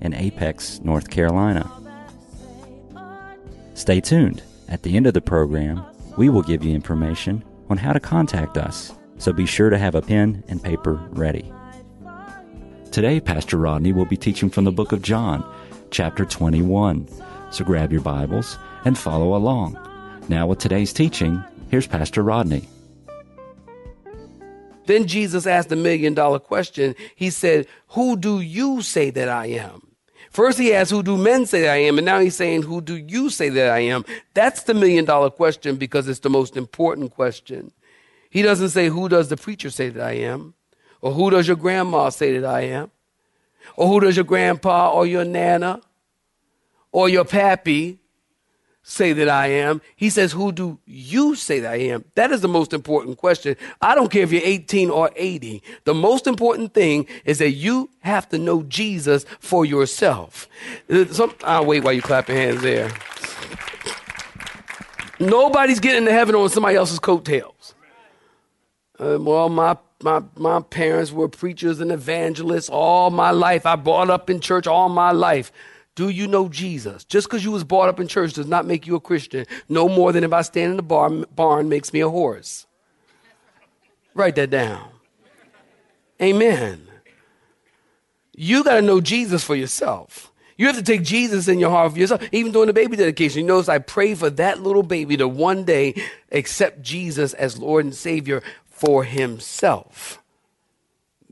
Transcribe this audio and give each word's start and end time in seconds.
in 0.00 0.14
Apex, 0.14 0.80
North 0.82 1.10
Carolina. 1.10 1.70
Stay 3.74 4.00
tuned. 4.00 4.42
At 4.68 4.82
the 4.82 4.96
end 4.96 5.06
of 5.06 5.14
the 5.14 5.20
program, 5.20 5.84
we 6.16 6.28
will 6.28 6.42
give 6.42 6.62
you 6.64 6.74
information 6.74 7.44
on 7.68 7.76
how 7.76 7.92
to 7.92 8.00
contact 8.00 8.56
us, 8.56 8.92
so 9.18 9.32
be 9.32 9.46
sure 9.46 9.70
to 9.70 9.78
have 9.78 9.94
a 9.94 10.02
pen 10.02 10.44
and 10.48 10.62
paper 10.62 10.94
ready. 11.10 11.52
Today, 12.92 13.20
Pastor 13.20 13.56
Rodney 13.56 13.92
will 13.92 14.04
be 14.04 14.16
teaching 14.16 14.50
from 14.50 14.64
the 14.64 14.72
book 14.72 14.92
of 14.92 15.02
John, 15.02 15.44
chapter 15.90 16.24
21. 16.24 17.08
So 17.50 17.64
grab 17.64 17.92
your 17.92 18.00
Bibles 18.00 18.58
and 18.84 18.98
follow 18.98 19.36
along. 19.36 19.78
Now, 20.28 20.46
with 20.46 20.58
today's 20.58 20.92
teaching, 20.92 21.42
here's 21.70 21.86
Pastor 21.86 22.22
Rodney. 22.22 22.68
Then 24.86 25.06
Jesus 25.06 25.46
asked 25.46 25.70
a 25.70 25.76
million 25.76 26.14
dollar 26.14 26.38
question. 26.38 26.96
He 27.14 27.30
said, 27.30 27.66
Who 27.90 28.16
do 28.16 28.40
you 28.40 28.82
say 28.82 29.10
that 29.10 29.28
I 29.28 29.46
am? 29.46 29.89
First, 30.30 30.58
he 30.58 30.72
asked, 30.72 30.92
Who 30.92 31.02
do 31.02 31.16
men 31.16 31.44
say 31.44 31.68
I 31.68 31.88
am? 31.88 31.98
And 31.98 32.04
now 32.04 32.20
he's 32.20 32.36
saying, 32.36 32.62
Who 32.62 32.80
do 32.80 32.96
you 32.96 33.30
say 33.30 33.48
that 33.50 33.70
I 33.70 33.80
am? 33.80 34.04
That's 34.32 34.62
the 34.62 34.74
million 34.74 35.04
dollar 35.04 35.28
question 35.30 35.76
because 35.76 36.08
it's 36.08 36.20
the 36.20 36.30
most 36.30 36.56
important 36.56 37.10
question. 37.10 37.72
He 38.30 38.42
doesn't 38.42 38.70
say, 38.70 38.88
Who 38.88 39.08
does 39.08 39.28
the 39.28 39.36
preacher 39.36 39.70
say 39.70 39.88
that 39.90 40.02
I 40.02 40.12
am? 40.12 40.54
Or 41.00 41.12
who 41.12 41.30
does 41.30 41.48
your 41.48 41.56
grandma 41.56 42.10
say 42.10 42.38
that 42.38 42.48
I 42.48 42.62
am? 42.62 42.90
Or 43.76 43.88
who 43.88 44.00
does 44.00 44.16
your 44.16 44.24
grandpa 44.24 44.92
or 44.92 45.06
your 45.06 45.24
nana 45.24 45.80
or 46.92 47.08
your 47.08 47.24
pappy 47.24 47.99
say 48.82 49.12
that 49.12 49.28
I 49.28 49.48
am. 49.48 49.80
He 49.96 50.10
says, 50.10 50.32
Who 50.32 50.52
do 50.52 50.78
you 50.86 51.34
say 51.34 51.60
that 51.60 51.72
I 51.72 51.76
am? 51.76 52.04
That 52.14 52.32
is 52.32 52.40
the 52.40 52.48
most 52.48 52.72
important 52.72 53.18
question. 53.18 53.56
I 53.80 53.94
don't 53.94 54.10
care 54.10 54.22
if 54.22 54.32
you're 54.32 54.42
18 54.44 54.90
or 54.90 55.10
80. 55.16 55.62
The 55.84 55.94
most 55.94 56.26
important 56.26 56.74
thing 56.74 57.06
is 57.24 57.38
that 57.38 57.50
you 57.50 57.90
have 58.00 58.28
to 58.30 58.38
know 58.38 58.62
Jesus 58.64 59.24
for 59.38 59.64
yourself. 59.64 60.48
I'll 61.44 61.66
wait 61.66 61.84
while 61.84 61.92
you 61.92 62.02
clap 62.02 62.28
your 62.28 62.36
hands 62.36 62.62
there. 62.62 62.90
Nobody's 65.18 65.80
getting 65.80 66.06
to 66.06 66.12
heaven 66.12 66.34
on 66.34 66.48
somebody 66.48 66.76
else's 66.76 66.98
coattails. 66.98 67.74
Uh, 68.98 69.18
well, 69.20 69.48
my 69.48 69.76
my 70.02 70.22
my 70.36 70.60
parents 70.60 71.12
were 71.12 71.28
preachers 71.28 71.80
and 71.80 71.92
evangelists 71.92 72.70
all 72.70 73.10
my 73.10 73.30
life. 73.30 73.66
I 73.66 73.76
brought 73.76 74.08
up 74.08 74.30
in 74.30 74.40
church 74.40 74.66
all 74.66 74.88
my 74.88 75.12
life. 75.12 75.52
Do 75.94 76.08
you 76.08 76.26
know 76.26 76.48
Jesus? 76.48 77.04
Just 77.04 77.28
because 77.28 77.44
you 77.44 77.50
was 77.50 77.64
brought 77.64 77.88
up 77.88 78.00
in 78.00 78.08
church 78.08 78.34
does 78.34 78.46
not 78.46 78.66
make 78.66 78.86
you 78.86 78.94
a 78.94 79.00
Christian. 79.00 79.46
No 79.68 79.88
more 79.88 80.12
than 80.12 80.24
if 80.24 80.32
I 80.32 80.42
stand 80.42 80.70
in 80.70 80.76
the 80.76 80.82
barn, 80.82 81.24
barn 81.34 81.68
makes 81.68 81.92
me 81.92 82.00
a 82.00 82.08
horse. 82.08 82.66
Write 84.14 84.36
that 84.36 84.50
down. 84.50 84.88
Amen. 86.20 86.86
You 88.36 88.62
got 88.64 88.76
to 88.76 88.82
know 88.82 89.00
Jesus 89.00 89.42
for 89.42 89.54
yourself. 89.54 90.32
You 90.56 90.66
have 90.66 90.76
to 90.76 90.82
take 90.82 91.02
Jesus 91.02 91.48
in 91.48 91.58
your 91.58 91.70
heart 91.70 91.92
for 91.92 91.98
yourself. 91.98 92.22
Even 92.32 92.52
during 92.52 92.66
the 92.66 92.72
baby 92.72 92.96
dedication, 92.96 93.42
you 93.42 93.46
notice 93.46 93.68
I 93.68 93.78
pray 93.78 94.14
for 94.14 94.28
that 94.30 94.62
little 94.62 94.82
baby 94.82 95.16
to 95.16 95.26
one 95.26 95.64
day 95.64 96.02
accept 96.30 96.82
Jesus 96.82 97.32
as 97.34 97.58
Lord 97.58 97.86
and 97.86 97.94
Savior 97.94 98.42
for 98.66 99.04
himself 99.04 100.19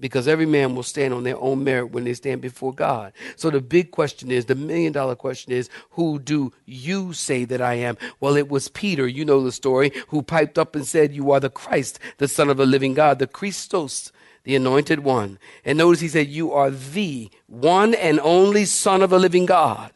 because 0.00 0.28
every 0.28 0.46
man 0.46 0.74
will 0.74 0.82
stand 0.82 1.12
on 1.14 1.24
their 1.24 1.38
own 1.38 1.64
merit 1.64 1.90
when 1.90 2.04
they 2.04 2.14
stand 2.14 2.40
before 2.40 2.72
God. 2.72 3.12
So 3.36 3.50
the 3.50 3.60
big 3.60 3.90
question 3.90 4.30
is, 4.30 4.46
the 4.46 4.54
million 4.54 4.92
dollar 4.92 5.16
question 5.16 5.52
is, 5.52 5.68
who 5.90 6.18
do 6.18 6.52
you 6.64 7.12
say 7.12 7.44
that 7.44 7.60
I 7.60 7.74
am? 7.74 7.96
Well, 8.20 8.36
it 8.36 8.48
was 8.48 8.68
Peter, 8.68 9.06
you 9.06 9.24
know 9.24 9.42
the 9.42 9.52
story, 9.52 9.92
who 10.08 10.22
piped 10.22 10.58
up 10.58 10.74
and 10.74 10.86
said, 10.86 11.12
You 11.14 11.30
are 11.32 11.40
the 11.40 11.50
Christ, 11.50 11.98
the 12.18 12.28
Son 12.28 12.48
of 12.48 12.56
the 12.56 12.66
living 12.66 12.94
God, 12.94 13.18
the 13.18 13.26
Christos, 13.26 14.12
the 14.44 14.56
anointed 14.56 15.00
one. 15.00 15.38
And 15.64 15.78
notice 15.78 16.00
he 16.00 16.08
said, 16.08 16.28
You 16.28 16.52
are 16.52 16.70
the 16.70 17.30
one 17.46 17.94
and 17.94 18.20
only 18.20 18.64
Son 18.64 19.02
of 19.02 19.10
the 19.10 19.18
living 19.18 19.46
God. 19.46 19.92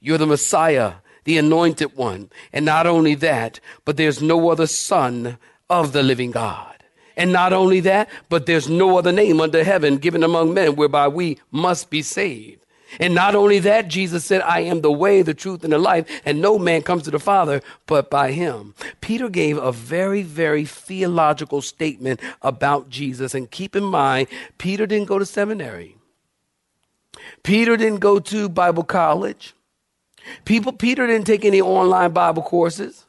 You're 0.00 0.18
the 0.18 0.26
Messiah, 0.26 0.94
the 1.24 1.38
anointed 1.38 1.96
one. 1.96 2.30
And 2.52 2.64
not 2.64 2.86
only 2.86 3.14
that, 3.16 3.60
but 3.84 3.96
there's 3.96 4.22
no 4.22 4.50
other 4.50 4.66
Son 4.66 5.38
of 5.68 5.92
the 5.92 6.02
living 6.02 6.30
God. 6.30 6.75
And 7.16 7.32
not 7.32 7.52
only 7.52 7.80
that, 7.80 8.10
but 8.28 8.46
there's 8.46 8.68
no 8.68 8.98
other 8.98 9.12
name 9.12 9.40
under 9.40 9.64
heaven 9.64 9.96
given 9.96 10.22
among 10.22 10.52
men 10.52 10.76
whereby 10.76 11.08
we 11.08 11.38
must 11.50 11.88
be 11.88 12.02
saved. 12.02 12.66
And 13.00 13.14
not 13.14 13.34
only 13.34 13.58
that, 13.60 13.88
Jesus 13.88 14.24
said, 14.24 14.42
I 14.42 14.60
am 14.60 14.80
the 14.80 14.92
way, 14.92 15.22
the 15.22 15.34
truth, 15.34 15.64
and 15.64 15.72
the 15.72 15.78
life, 15.78 16.08
and 16.24 16.40
no 16.40 16.58
man 16.58 16.82
comes 16.82 17.02
to 17.04 17.10
the 17.10 17.18
Father 17.18 17.60
but 17.86 18.10
by 18.10 18.32
him. 18.32 18.74
Peter 19.00 19.28
gave 19.28 19.58
a 19.58 19.72
very, 19.72 20.22
very 20.22 20.64
theological 20.64 21.62
statement 21.62 22.20
about 22.42 22.88
Jesus. 22.88 23.34
And 23.34 23.50
keep 23.50 23.74
in 23.74 23.84
mind, 23.84 24.28
Peter 24.58 24.86
didn't 24.86 25.08
go 25.08 25.18
to 25.18 25.26
seminary. 25.26 25.96
Peter 27.42 27.76
didn't 27.76 28.00
go 28.00 28.18
to 28.20 28.48
Bible 28.48 28.84
college. 28.84 29.54
People, 30.44 30.72
Peter 30.72 31.06
didn't 31.06 31.26
take 31.26 31.44
any 31.44 31.60
online 31.60 32.12
Bible 32.12 32.42
courses. 32.42 33.04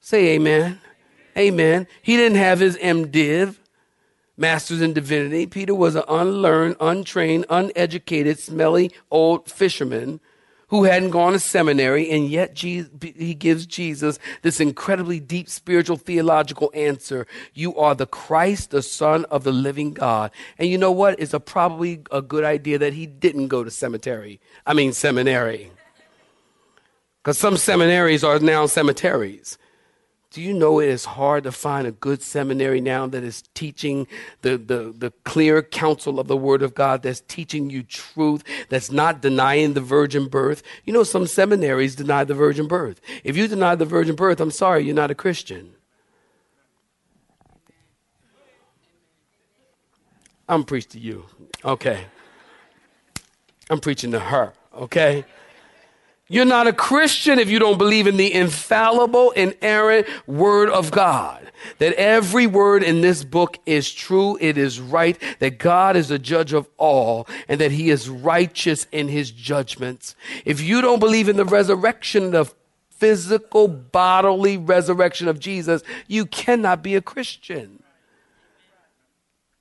Say 0.00 0.28
amen. 0.34 0.80
Amen. 1.36 1.86
He 2.02 2.16
didn't 2.16 2.38
have 2.38 2.60
his 2.60 2.76
MDiv, 2.76 3.56
Masters 4.36 4.80
in 4.80 4.92
Divinity. 4.92 5.46
Peter 5.46 5.74
was 5.74 5.94
an 5.94 6.04
unlearned, 6.08 6.76
untrained, 6.80 7.46
uneducated, 7.48 8.38
smelly 8.38 8.90
old 9.10 9.50
fisherman 9.50 10.20
who 10.68 10.84
hadn't 10.84 11.10
gone 11.10 11.34
to 11.34 11.38
seminary, 11.38 12.10
and 12.10 12.28
yet 12.28 12.54
Jesus, 12.54 12.90
he 13.00 13.34
gives 13.34 13.66
Jesus 13.66 14.18
this 14.42 14.60
incredibly 14.60 15.20
deep 15.20 15.48
spiritual 15.48 15.96
theological 15.96 16.70
answer. 16.74 17.26
You 17.52 17.76
are 17.76 17.94
the 17.94 18.06
Christ, 18.06 18.70
the 18.70 18.82
Son 18.82 19.24
of 19.26 19.44
the 19.44 19.52
living 19.52 19.92
God. 19.92 20.30
And 20.58 20.68
you 20.68 20.78
know 20.78 20.90
what? 20.90 21.20
It's 21.20 21.34
a, 21.34 21.40
probably 21.40 22.02
a 22.10 22.22
good 22.22 22.44
idea 22.44 22.78
that 22.78 22.94
he 22.94 23.06
didn't 23.06 23.48
go 23.48 23.62
to 23.62 23.70
cemetery. 23.70 24.40
I 24.66 24.74
mean, 24.74 24.92
seminary. 24.92 25.70
Because 27.22 27.38
some 27.38 27.56
seminaries 27.56 28.24
are 28.24 28.38
now 28.38 28.66
cemeteries. 28.66 29.58
Do 30.34 30.42
you 30.42 30.52
know 30.52 30.80
it 30.80 30.88
is 30.88 31.04
hard 31.04 31.44
to 31.44 31.52
find 31.52 31.86
a 31.86 31.92
good 31.92 32.20
seminary 32.20 32.80
now 32.80 33.06
that 33.06 33.22
is 33.22 33.44
teaching 33.54 34.08
the, 34.42 34.58
the, 34.58 34.92
the 34.92 35.12
clear 35.22 35.62
counsel 35.62 36.18
of 36.18 36.26
the 36.26 36.36
Word 36.36 36.60
of 36.60 36.74
God, 36.74 37.04
that's 37.04 37.20
teaching 37.20 37.70
you 37.70 37.84
truth, 37.84 38.42
that's 38.68 38.90
not 38.90 39.22
denying 39.22 39.74
the 39.74 39.80
virgin 39.80 40.26
birth? 40.26 40.64
You 40.84 40.92
know, 40.92 41.04
some 41.04 41.28
seminaries 41.28 41.94
deny 41.94 42.24
the 42.24 42.34
virgin 42.34 42.66
birth. 42.66 43.00
If 43.22 43.36
you 43.36 43.46
deny 43.46 43.76
the 43.76 43.84
virgin 43.84 44.16
birth, 44.16 44.40
I'm 44.40 44.50
sorry, 44.50 44.82
you're 44.82 44.92
not 44.92 45.12
a 45.12 45.14
Christian. 45.14 45.74
I'm 50.48 50.64
preaching 50.64 50.90
to 50.90 50.98
you. 50.98 51.26
Okay. 51.64 52.06
I'm 53.70 53.78
preaching 53.78 54.10
to 54.10 54.18
her. 54.18 54.52
Okay. 54.74 55.24
You're 56.28 56.46
not 56.46 56.66
a 56.66 56.72
Christian 56.72 57.38
if 57.38 57.50
you 57.50 57.58
don't 57.58 57.76
believe 57.76 58.06
in 58.06 58.16
the 58.16 58.32
infallible, 58.32 59.32
inerrant 59.32 60.06
Word 60.26 60.70
of 60.70 60.90
God. 60.90 61.50
That 61.78 61.94
every 61.94 62.46
word 62.46 62.82
in 62.82 63.00
this 63.00 63.24
book 63.24 63.58
is 63.64 63.92
true, 63.92 64.36
it 64.40 64.58
is 64.58 64.80
right, 64.80 65.18
that 65.38 65.58
God 65.58 65.96
is 65.96 66.08
the 66.08 66.18
judge 66.18 66.52
of 66.52 66.68
all, 66.76 67.26
and 67.48 67.60
that 67.60 67.72
He 67.72 67.90
is 67.90 68.08
righteous 68.08 68.86
in 68.92 69.08
His 69.08 69.30
judgments. 69.30 70.14
If 70.44 70.60
you 70.60 70.80
don't 70.80 70.98
believe 70.98 71.28
in 71.28 71.36
the 71.36 71.44
resurrection, 71.44 72.32
the 72.32 72.50
physical, 72.90 73.68
bodily 73.68 74.56
resurrection 74.56 75.28
of 75.28 75.38
Jesus, 75.40 75.82
you 76.06 76.26
cannot 76.26 76.82
be 76.82 76.96
a 76.96 77.02
Christian. 77.02 77.82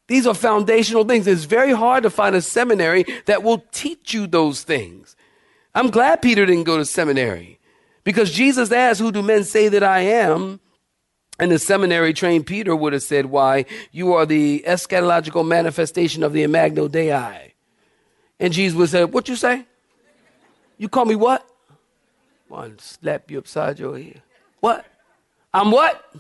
These 0.08 0.28
are 0.28 0.34
foundational 0.34 1.06
things. 1.06 1.28
It's 1.28 1.46
very 1.46 1.72
hard 1.72 2.04
to 2.04 2.10
find 2.10 2.36
a 2.36 2.42
seminary 2.42 3.06
that 3.26 3.44
will 3.44 3.64
teach 3.72 4.14
you 4.14 4.28
those 4.28 4.64
things. 4.64 5.16
I'm 5.76 5.90
glad 5.90 6.22
Peter 6.22 6.46
didn't 6.46 6.66
go 6.66 6.78
to 6.78 6.86
seminary 6.86 7.60
because 8.04 8.32
Jesus 8.32 8.72
asked, 8.72 9.00
Who 9.00 9.12
do 9.12 9.22
men 9.22 9.44
say 9.44 9.70
that 9.70 9.84
I 9.84 10.00
am? 10.00 10.60
And 11.40 11.52
the 11.52 11.58
seminary 11.58 12.14
trained 12.14 12.46
Peter 12.46 12.76
would 12.76 12.94
have 12.94 13.04
said, 13.04 13.28
Why, 13.28 13.66
you 13.92 14.14
are 14.14 14.26
the 14.26 14.64
eschatological 14.68 15.48
manifestation 15.48 16.24
of 16.24 16.34
the 16.34 16.44
Imago 16.44 16.88
Dei. 16.88 17.54
And 18.40 18.54
Jesus 18.54 18.78
would 18.78 18.90
say, 18.90 19.04
What 19.06 19.28
you 19.28 19.36
say? 19.36 19.66
You 20.78 20.90
call 20.90 21.06
me 21.06 21.16
what? 21.16 21.48
One 22.48 22.78
slap 22.78 23.32
you 23.32 23.40
upside 23.40 23.80
your 23.80 23.98
head. 23.98 24.22
What? 24.60 24.86
I'm 25.54 25.72
what? 25.72 26.14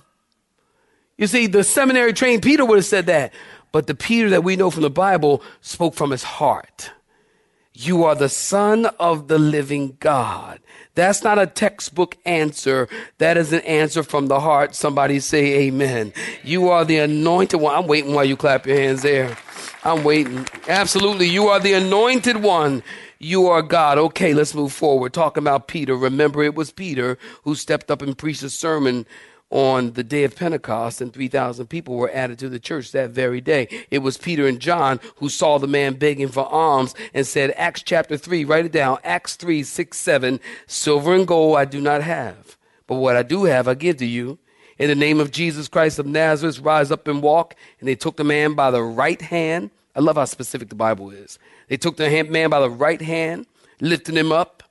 You 1.18 1.28
see, 1.28 1.48
the 1.48 1.64
seminary 1.64 2.14
trained 2.14 2.42
Peter 2.42 2.66
would 2.66 2.78
have 2.78 2.86
said 2.86 3.06
that. 3.06 3.34
But 3.72 3.88
the 3.88 3.96
Peter 3.96 4.30
that 4.32 4.44
we 4.44 4.56
know 4.56 4.70
from 4.70 4.84
the 4.84 4.90
Bible 4.90 5.44
spoke 5.62 5.94
from 5.96 6.12
his 6.12 6.24
heart. 6.24 6.92
You 7.76 8.04
are 8.04 8.14
the 8.14 8.30
Son 8.30 8.86
of 9.00 9.28
the 9.28 9.40
living 9.40 9.98
God. 10.00 10.60
That's 10.94 11.24
not 11.24 11.40
a 11.40 11.48
textbook 11.48 12.18
answer. 12.24 12.88
That 13.18 13.36
is 13.36 13.52
an 13.52 13.62
answer 13.62 14.04
from 14.04 14.28
the 14.28 14.40
heart. 14.40 14.76
Somebody 14.76 15.20
say 15.20 15.62
amen. 15.68 16.14
You 16.44 16.70
are 16.70 16.86
the 16.86 17.00
anointed 17.00 17.60
one. 17.60 17.76
I'm 17.76 17.88
waiting 17.88 18.14
while 18.14 18.26
you 18.26 18.38
clap 18.38 18.68
your 18.68 18.78
hands 18.78 19.02
there. 19.02 19.36
I'm 19.84 20.04
waiting. 20.04 20.48
Absolutely. 20.68 21.28
You 21.28 21.48
are 21.48 21.60
the 21.60 21.74
anointed 21.74 22.38
one. 22.38 22.84
You 23.18 23.48
are 23.48 23.64
God. 23.64 23.98
Okay, 23.98 24.36
let's 24.36 24.54
move 24.54 24.72
forward. 24.72 25.14
Talking 25.14 25.44
about 25.44 25.68
Peter. 25.68 25.96
Remember, 25.96 26.44
it 26.44 26.54
was 26.54 26.72
Peter 26.72 27.18
who 27.44 27.56
stepped 27.56 27.90
up 27.90 28.04
and 28.04 28.16
preached 28.16 28.44
a 28.44 28.50
sermon 28.52 29.08
on 29.54 29.94
the 29.94 30.04
day 30.04 30.24
of 30.24 30.36
Pentecost, 30.36 31.00
and 31.00 31.14
3,000 31.14 31.68
people 31.68 31.96
were 31.96 32.10
added 32.12 32.40
to 32.40 32.50
the 32.50 32.60
church 32.60 32.92
that 32.92 33.12
very 33.12 33.40
day. 33.40 33.68
It 33.92 34.00
was 34.00 34.18
Peter 34.18 34.48
and 34.48 34.60
John 34.60 35.00
who 35.18 35.30
saw 35.30 35.60
the 35.60 35.68
man 35.68 35.94
begging 35.94 36.30
for 36.30 36.52
alms 36.52 36.96
and 37.14 37.26
said, 37.28 37.54
Acts 37.56 37.84
chapter 37.84 38.18
3, 38.18 38.46
write 38.46 38.66
it 38.66 38.72
down, 38.72 38.98
Acts 39.04 39.36
3, 39.36 39.62
6, 39.62 39.96
7, 39.96 40.40
silver 40.66 41.14
and 41.14 41.28
gold 41.28 41.58
I 41.58 41.66
do 41.66 41.80
not 41.80 42.02
have, 42.02 42.58
but 42.88 42.96
what 42.96 43.16
I 43.16 43.22
do 43.22 43.44
have 43.44 43.68
I 43.68 43.76
give 43.76 43.98
to 43.98 44.08
you. 44.08 44.40
In 44.80 44.90
the 44.90 44.96
name 44.96 45.20
of 45.20 45.30
Jesus 45.30 45.68
Christ 45.68 46.00
of 46.00 46.08
Nazareth, 46.08 46.60
rise 46.60 46.92
up 46.92 47.08
and 47.08 47.22
walk. 47.22 47.56
And 47.80 47.88
they 47.88 47.94
took 47.94 48.18
the 48.18 48.24
man 48.24 48.56
by 48.56 48.72
the 48.72 48.82
right 48.82 49.22
hand. 49.22 49.70
I 49.96 50.00
love 50.00 50.16
how 50.16 50.26
specific 50.26 50.70
the 50.70 50.76
Bible 50.76 51.12
is. 51.12 51.38
They 51.68 51.78
took 51.78 51.98
the 51.98 52.24
man 52.24 52.50
by 52.50 52.60
the 52.60 52.72
right 52.72 53.02
hand, 53.02 53.46
lifted 53.80 54.18
him 54.18 54.32
up, 54.32 54.63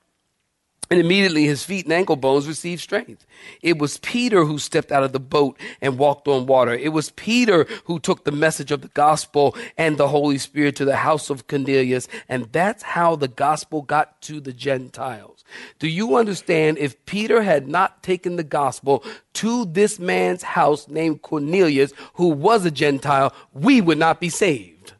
and 0.89 0.99
immediately 0.99 1.45
his 1.45 1.63
feet 1.63 1.85
and 1.85 1.93
ankle 1.93 2.15
bones 2.15 2.47
received 2.47 2.81
strength. 2.81 3.25
It 3.61 3.77
was 3.77 3.97
Peter 3.97 4.45
who 4.45 4.57
stepped 4.57 4.91
out 4.91 5.03
of 5.03 5.11
the 5.11 5.19
boat 5.19 5.59
and 5.81 5.97
walked 5.97 6.27
on 6.27 6.45
water. 6.45 6.73
It 6.73 6.89
was 6.89 7.11
Peter 7.11 7.65
who 7.85 7.99
took 7.99 8.23
the 8.23 8.31
message 8.31 8.71
of 8.71 8.81
the 8.81 8.89
gospel 8.89 9.55
and 9.77 9.97
the 9.97 10.09
Holy 10.09 10.37
Spirit 10.37 10.75
to 10.77 10.85
the 10.85 10.97
house 10.97 11.29
of 11.29 11.47
Cornelius. 11.47 12.07
And 12.29 12.51
that's 12.51 12.83
how 12.83 13.15
the 13.15 13.27
gospel 13.27 13.81
got 13.81 14.21
to 14.23 14.39
the 14.39 14.53
Gentiles. 14.53 15.43
Do 15.79 15.87
you 15.87 16.15
understand 16.15 16.77
if 16.77 17.03
Peter 17.05 17.41
had 17.41 17.67
not 17.67 18.03
taken 18.03 18.35
the 18.35 18.43
gospel 18.43 19.03
to 19.33 19.65
this 19.65 19.99
man's 19.99 20.43
house 20.43 20.87
named 20.87 21.21
Cornelius, 21.21 21.93
who 22.15 22.27
was 22.27 22.65
a 22.65 22.71
Gentile, 22.71 23.33
we 23.53 23.81
would 23.81 23.97
not 23.97 24.19
be 24.19 24.29
saved? 24.29 24.93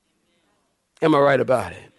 Am 1.01 1.13
I 1.13 1.19
right 1.19 1.39
about 1.39 1.73
it? 1.73 1.92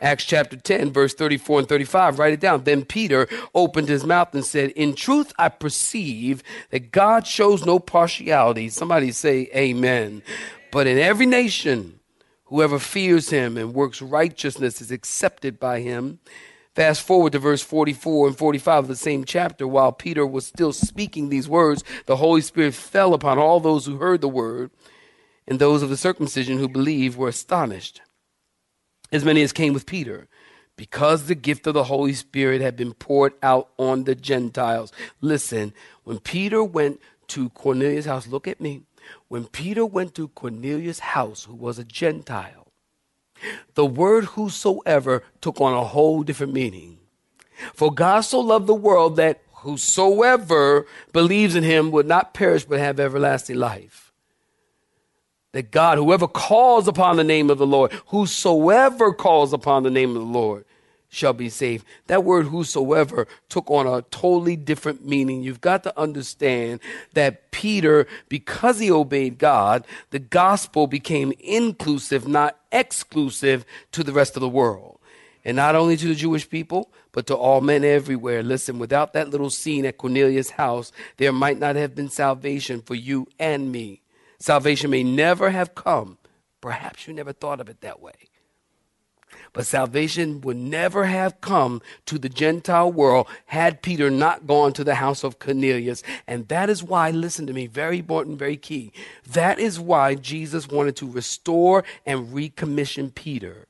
Acts 0.00 0.24
chapter 0.24 0.56
10, 0.56 0.92
verse 0.92 1.12
34 1.12 1.60
and 1.60 1.68
35. 1.68 2.18
Write 2.20 2.32
it 2.32 2.40
down. 2.40 2.62
Then 2.62 2.84
Peter 2.84 3.28
opened 3.52 3.88
his 3.88 4.04
mouth 4.04 4.32
and 4.32 4.44
said, 4.44 4.70
In 4.70 4.94
truth, 4.94 5.32
I 5.36 5.48
perceive 5.48 6.44
that 6.70 6.92
God 6.92 7.26
shows 7.26 7.66
no 7.66 7.80
partiality. 7.80 8.68
Somebody 8.68 9.10
say, 9.10 9.48
Amen. 9.56 10.22
But 10.70 10.86
in 10.86 10.98
every 10.98 11.26
nation, 11.26 11.98
whoever 12.44 12.78
fears 12.78 13.30
him 13.30 13.56
and 13.56 13.74
works 13.74 14.00
righteousness 14.00 14.80
is 14.80 14.92
accepted 14.92 15.58
by 15.58 15.80
him. 15.80 16.20
Fast 16.76 17.02
forward 17.02 17.32
to 17.32 17.40
verse 17.40 17.62
44 17.62 18.28
and 18.28 18.38
45 18.38 18.84
of 18.84 18.88
the 18.88 18.94
same 18.94 19.24
chapter. 19.24 19.66
While 19.66 19.90
Peter 19.90 20.24
was 20.24 20.46
still 20.46 20.72
speaking 20.72 21.28
these 21.28 21.48
words, 21.48 21.82
the 22.06 22.16
Holy 22.16 22.40
Spirit 22.40 22.74
fell 22.74 23.14
upon 23.14 23.36
all 23.36 23.58
those 23.58 23.86
who 23.86 23.96
heard 23.96 24.20
the 24.20 24.28
word, 24.28 24.70
and 25.48 25.58
those 25.58 25.82
of 25.82 25.88
the 25.90 25.96
circumcision 25.96 26.58
who 26.58 26.68
believed 26.68 27.18
were 27.18 27.28
astonished 27.28 28.00
as 29.12 29.24
many 29.24 29.42
as 29.42 29.52
came 29.52 29.72
with 29.72 29.86
Peter, 29.86 30.28
because 30.76 31.26
the 31.26 31.34
gift 31.34 31.66
of 31.66 31.74
the 31.74 31.84
Holy 31.84 32.12
Spirit 32.12 32.60
had 32.60 32.76
been 32.76 32.94
poured 32.94 33.32
out 33.42 33.68
on 33.78 34.04
the 34.04 34.14
Gentiles. 34.14 34.92
Listen, 35.20 35.72
when 36.04 36.18
Peter 36.18 36.62
went 36.62 37.00
to 37.28 37.50
Cornelius' 37.50 38.06
house, 38.06 38.26
look 38.26 38.46
at 38.46 38.60
me. 38.60 38.82
When 39.28 39.46
Peter 39.46 39.84
went 39.84 40.14
to 40.14 40.28
Cornelius' 40.28 41.00
house, 41.00 41.44
who 41.44 41.54
was 41.54 41.78
a 41.78 41.84
Gentile, 41.84 42.68
the 43.74 43.86
word 43.86 44.24
whosoever 44.24 45.22
took 45.40 45.60
on 45.60 45.72
a 45.72 45.84
whole 45.84 46.22
different 46.22 46.52
meaning. 46.52 46.98
For 47.74 47.92
God 47.92 48.20
so 48.20 48.40
loved 48.40 48.66
the 48.66 48.74
world 48.74 49.16
that 49.16 49.42
whosoever 49.52 50.86
believes 51.12 51.56
in 51.56 51.64
him 51.64 51.90
would 51.90 52.06
not 52.06 52.34
perish 52.34 52.64
but 52.64 52.78
have 52.78 53.00
everlasting 53.00 53.56
life 53.56 54.07
that 55.52 55.70
God, 55.70 55.98
whoever 55.98 56.28
calls 56.28 56.88
upon 56.88 57.16
the 57.16 57.24
name 57.24 57.50
of 57.50 57.58
the 57.58 57.66
Lord, 57.66 57.92
whosoever 58.06 59.12
calls 59.12 59.52
upon 59.52 59.82
the 59.82 59.90
name 59.90 60.10
of 60.10 60.16
the 60.16 60.20
Lord, 60.20 60.64
shall 61.08 61.32
be 61.32 61.48
saved. 61.48 61.86
That 62.06 62.24
word 62.24 62.46
whosoever 62.46 63.26
took 63.48 63.70
on 63.70 63.86
a 63.86 64.02
totally 64.10 64.56
different 64.56 65.06
meaning. 65.06 65.42
You've 65.42 65.60
got 65.60 65.82
to 65.84 65.98
understand 65.98 66.80
that 67.14 67.50
Peter, 67.50 68.06
because 68.28 68.78
he 68.78 68.90
obeyed 68.90 69.38
God, 69.38 69.86
the 70.10 70.18
gospel 70.18 70.86
became 70.86 71.32
inclusive, 71.40 72.28
not 72.28 72.58
exclusive 72.70 73.64
to 73.92 74.04
the 74.04 74.12
rest 74.12 74.36
of 74.36 74.42
the 74.42 74.48
world. 74.48 74.98
And 75.44 75.56
not 75.56 75.74
only 75.74 75.96
to 75.96 76.08
the 76.08 76.14
Jewish 76.14 76.48
people, 76.48 76.90
but 77.12 77.26
to 77.28 77.34
all 77.34 77.62
men 77.62 77.84
everywhere. 77.84 78.42
Listen, 78.42 78.78
without 78.78 79.14
that 79.14 79.30
little 79.30 79.48
scene 79.48 79.86
at 79.86 79.96
Cornelius' 79.96 80.50
house, 80.50 80.92
there 81.16 81.32
might 81.32 81.58
not 81.58 81.74
have 81.76 81.94
been 81.94 82.10
salvation 82.10 82.82
for 82.82 82.94
you 82.94 83.26
and 83.38 83.72
me. 83.72 84.02
Salvation 84.38 84.90
may 84.90 85.02
never 85.02 85.50
have 85.50 85.74
come. 85.74 86.18
Perhaps 86.60 87.06
you 87.06 87.14
never 87.14 87.32
thought 87.32 87.60
of 87.60 87.68
it 87.68 87.80
that 87.80 88.00
way. 88.00 88.12
But 89.52 89.66
salvation 89.66 90.40
would 90.42 90.56
never 90.56 91.04
have 91.06 91.40
come 91.40 91.82
to 92.06 92.18
the 92.18 92.28
Gentile 92.28 92.92
world 92.92 93.26
had 93.46 93.82
Peter 93.82 94.10
not 94.10 94.46
gone 94.46 94.72
to 94.74 94.84
the 94.84 94.96
house 94.96 95.24
of 95.24 95.38
Cornelius. 95.38 96.02
And 96.26 96.48
that 96.48 96.70
is 96.70 96.82
why, 96.82 97.10
listen 97.10 97.46
to 97.46 97.52
me, 97.52 97.66
very 97.66 97.98
important, 97.98 98.38
very 98.38 98.56
key. 98.56 98.92
That 99.30 99.58
is 99.58 99.80
why 99.80 100.14
Jesus 100.14 100.68
wanted 100.68 100.96
to 100.96 101.10
restore 101.10 101.84
and 102.06 102.28
recommission 102.28 103.14
Peter. 103.14 103.66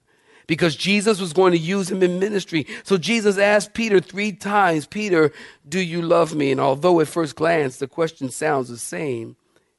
Because 0.47 0.77
Jesus 0.77 1.21
was 1.21 1.33
going 1.33 1.53
to 1.53 1.59
use 1.59 1.91
him 1.91 2.03
in 2.03 2.19
ministry. 2.19 2.67
So 2.83 2.97
Jesus 2.97 3.37
asked 3.37 3.75
Peter 3.75 4.01
three 4.01 4.33
times, 4.33 4.87
Peter, 4.87 5.31
do 5.69 5.79
you 5.79 6.01
love 6.03 6.35
me? 6.35 6.51
And 6.51 6.61
although 6.61 7.01
at 7.01 7.09
first 7.09 7.37
glance 7.37 7.77
the 7.77 7.87
question 7.87 8.31
sounds 8.31 8.69
the 8.69 8.79
same, 8.79 9.37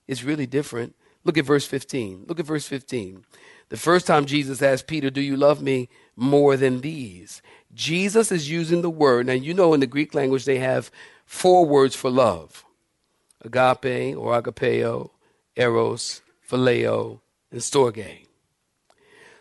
is 0.10 0.24
really 0.24 0.48
different. 0.48 0.96
Look 1.24 1.38
at 1.38 1.46
verse 1.46 1.68
15. 1.68 2.26
Look 2.28 2.40
at 2.40 2.46
verse 2.48 2.68
15. 2.68 3.24
The 3.70 3.78
first 3.78 4.08
time 4.08 4.26
Jesus 4.26 4.62
asked 4.64 4.88
Peter, 4.88 5.12
Do 5.12 5.22
you 5.22 5.38
love 5.38 5.62
me 5.62 5.88
more 6.16 6.58
than 6.58 6.82
these? 6.82 7.44
Jesus 7.76 8.32
is 8.32 8.50
using 8.50 8.82
the 8.82 8.90
word. 8.90 9.28
Now, 9.28 9.34
you 9.34 9.54
know 9.54 9.76
in 9.76 9.80
the 9.80 9.86
Greek 9.86 10.16
language 10.16 10.46
they 10.46 10.58
have 10.58 10.90
four 11.26 11.66
words 11.66 11.96
for 11.96 12.10
love 12.10 12.66
agape 13.46 14.18
or 14.18 14.42
agapeo, 14.42 15.12
eros, 15.56 16.22
phileo, 16.50 17.22
and 17.52 17.62
storge. 17.62 18.26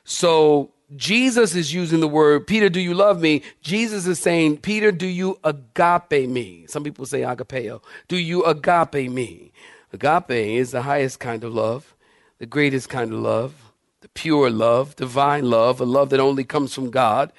So 0.04 0.70
Jesus 0.94 1.54
is 1.54 1.72
using 1.72 2.00
the 2.00 2.08
word, 2.08 2.46
Peter, 2.46 2.68
do 2.68 2.80
you 2.80 2.94
love 2.94 3.20
me? 3.20 3.42
Jesus 3.62 4.06
is 4.06 4.18
saying, 4.18 4.58
Peter, 4.58 4.92
do 4.92 5.06
you 5.06 5.38
agape 5.42 6.28
me? 6.28 6.66
Some 6.68 6.84
people 6.84 7.06
say 7.06 7.22
agapeo. 7.22 7.82
Do 8.06 8.16
you 8.16 8.44
agape 8.44 9.10
me? 9.10 9.52
Agape 9.92 10.30
is 10.30 10.70
the 10.70 10.82
highest 10.82 11.18
kind 11.20 11.44
of 11.44 11.54
love, 11.54 11.94
the 12.38 12.46
greatest 12.46 12.88
kind 12.88 13.12
of 13.12 13.20
love, 13.20 13.72
the 14.00 14.08
pure 14.08 14.50
love, 14.50 14.94
divine 14.96 15.48
love, 15.48 15.80
a 15.80 15.84
love 15.84 16.10
that 16.10 16.20
only 16.20 16.44
comes 16.44 16.74
from 16.74 16.90
God. 16.90 17.32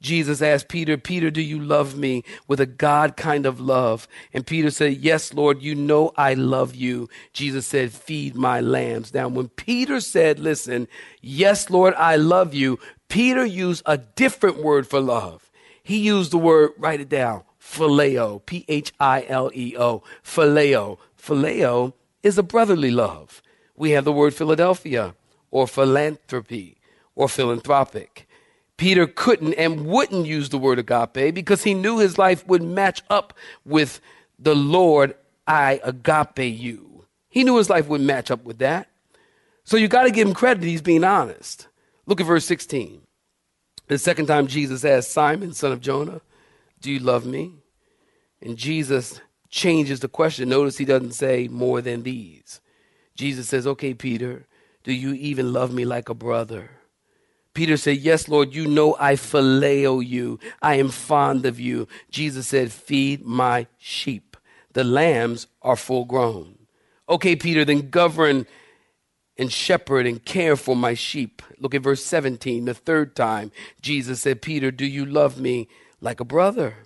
Jesus 0.00 0.42
asked 0.42 0.68
Peter, 0.68 0.96
Peter, 0.96 1.30
do 1.30 1.40
you 1.40 1.58
love 1.58 1.96
me 1.96 2.22
with 2.46 2.60
a 2.60 2.66
God 2.66 3.16
kind 3.16 3.46
of 3.46 3.60
love? 3.60 4.06
And 4.32 4.46
Peter 4.46 4.70
said, 4.70 4.98
Yes, 4.98 5.34
Lord, 5.34 5.62
you 5.62 5.74
know 5.74 6.12
I 6.16 6.34
love 6.34 6.74
you. 6.74 7.08
Jesus 7.32 7.66
said, 7.66 7.92
Feed 7.92 8.36
my 8.36 8.60
lambs. 8.60 9.12
Now, 9.12 9.28
when 9.28 9.48
Peter 9.48 10.00
said, 10.00 10.38
Listen, 10.38 10.86
yes, 11.22 11.70
Lord, 11.70 11.94
I 11.94 12.16
love 12.16 12.54
you, 12.54 12.78
Peter 13.08 13.44
used 13.44 13.82
a 13.86 13.98
different 13.98 14.62
word 14.62 14.86
for 14.86 15.00
love. 15.00 15.50
He 15.82 15.98
used 15.98 16.30
the 16.30 16.38
word, 16.38 16.72
write 16.78 17.00
it 17.00 17.08
down, 17.08 17.42
phileo, 17.60 18.44
P 18.44 18.64
H 18.68 18.92
I 19.00 19.24
L 19.28 19.50
E 19.54 19.76
O, 19.78 20.02
phileo. 20.22 20.98
Phileo 21.26 21.92
is 22.22 22.38
a 22.38 22.42
brotherly 22.42 22.90
love. 22.90 23.42
We 23.76 23.90
have 23.90 24.04
the 24.04 24.12
word 24.12 24.34
Philadelphia 24.34 25.14
or 25.50 25.66
philanthropy 25.66 26.78
or 27.14 27.28
philanthropic. 27.28 28.28
Peter 28.76 29.06
couldn't 29.06 29.54
and 29.54 29.86
wouldn't 29.86 30.26
use 30.26 30.50
the 30.50 30.58
word 30.58 30.78
agape 30.78 31.34
because 31.34 31.64
he 31.64 31.74
knew 31.74 31.98
his 31.98 32.18
life 32.18 32.46
would 32.46 32.62
match 32.62 33.02
up 33.10 33.32
with 33.64 34.00
the 34.38 34.54
Lord, 34.54 35.14
I 35.46 35.80
agape 35.82 36.58
you. 36.60 37.06
He 37.28 37.42
knew 37.42 37.56
his 37.56 37.70
life 37.70 37.88
wouldn't 37.88 38.06
match 38.06 38.30
up 38.30 38.44
with 38.44 38.58
that. 38.58 38.88
So 39.64 39.76
you 39.76 39.88
got 39.88 40.04
to 40.04 40.10
give 40.10 40.28
him 40.28 40.34
credit, 40.34 40.62
he's 40.64 40.82
being 40.82 41.04
honest. 41.04 41.68
Look 42.06 42.20
at 42.20 42.26
verse 42.26 42.44
16. 42.44 43.00
The 43.88 43.98
second 43.98 44.26
time 44.26 44.46
Jesus 44.46 44.84
asked 44.84 45.10
Simon, 45.10 45.52
son 45.52 45.72
of 45.72 45.80
Jonah, 45.80 46.20
Do 46.80 46.92
you 46.92 47.00
love 47.00 47.24
me? 47.24 47.54
And 48.42 48.56
Jesus 48.56 49.20
changes 49.50 50.00
the 50.00 50.08
question. 50.08 50.48
Notice 50.48 50.78
he 50.78 50.84
doesn't 50.84 51.12
say 51.12 51.48
more 51.48 51.80
than 51.80 52.02
these. 52.02 52.60
Jesus 53.14 53.48
says, 53.48 53.66
Okay, 53.66 53.94
Peter, 53.94 54.46
do 54.84 54.92
you 54.92 55.14
even 55.14 55.52
love 55.52 55.72
me 55.72 55.84
like 55.84 56.08
a 56.08 56.14
brother? 56.14 56.70
Peter 57.54 57.76
said, 57.76 57.98
Yes, 57.98 58.28
Lord, 58.28 58.54
you 58.54 58.66
know 58.66 58.96
I 59.00 59.14
phileo 59.14 60.06
you. 60.06 60.38
I 60.60 60.74
am 60.74 60.90
fond 60.90 61.46
of 61.46 61.58
you. 61.58 61.88
Jesus 62.10 62.48
said, 62.48 62.70
Feed 62.70 63.24
my 63.24 63.66
sheep. 63.78 64.36
The 64.74 64.84
lambs 64.84 65.46
are 65.62 65.76
full 65.76 66.04
grown. 66.04 66.58
Okay, 67.08 67.34
Peter, 67.34 67.64
then 67.64 67.88
govern 67.88 68.46
and 69.38 69.52
shepherd 69.52 70.06
and 70.06 70.24
care 70.24 70.56
for 70.56 70.76
my 70.76 70.94
sheep. 70.94 71.42
Look 71.58 71.74
at 71.74 71.82
verse 71.82 72.04
17. 72.04 72.64
The 72.66 72.74
third 72.74 73.16
time, 73.16 73.52
Jesus 73.80 74.20
said, 74.20 74.42
Peter, 74.42 74.70
do 74.70 74.84
you 74.86 75.06
love 75.06 75.40
me 75.40 75.68
like 76.00 76.20
a 76.20 76.24
brother? 76.24 76.85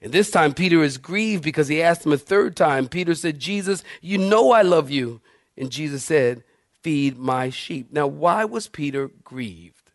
And 0.00 0.12
this 0.12 0.30
time, 0.30 0.54
Peter 0.54 0.82
is 0.82 0.96
grieved 0.96 1.42
because 1.42 1.68
he 1.68 1.82
asked 1.82 2.06
him 2.06 2.12
a 2.12 2.18
third 2.18 2.56
time. 2.56 2.88
Peter 2.88 3.14
said, 3.14 3.38
Jesus, 3.38 3.82
you 4.00 4.16
know 4.16 4.52
I 4.52 4.62
love 4.62 4.90
you. 4.90 5.20
And 5.56 5.70
Jesus 5.70 6.04
said, 6.04 6.44
Feed 6.82 7.18
my 7.18 7.50
sheep. 7.50 7.92
Now, 7.92 8.06
why 8.06 8.44
was 8.44 8.68
Peter 8.68 9.10
grieved? 9.24 9.90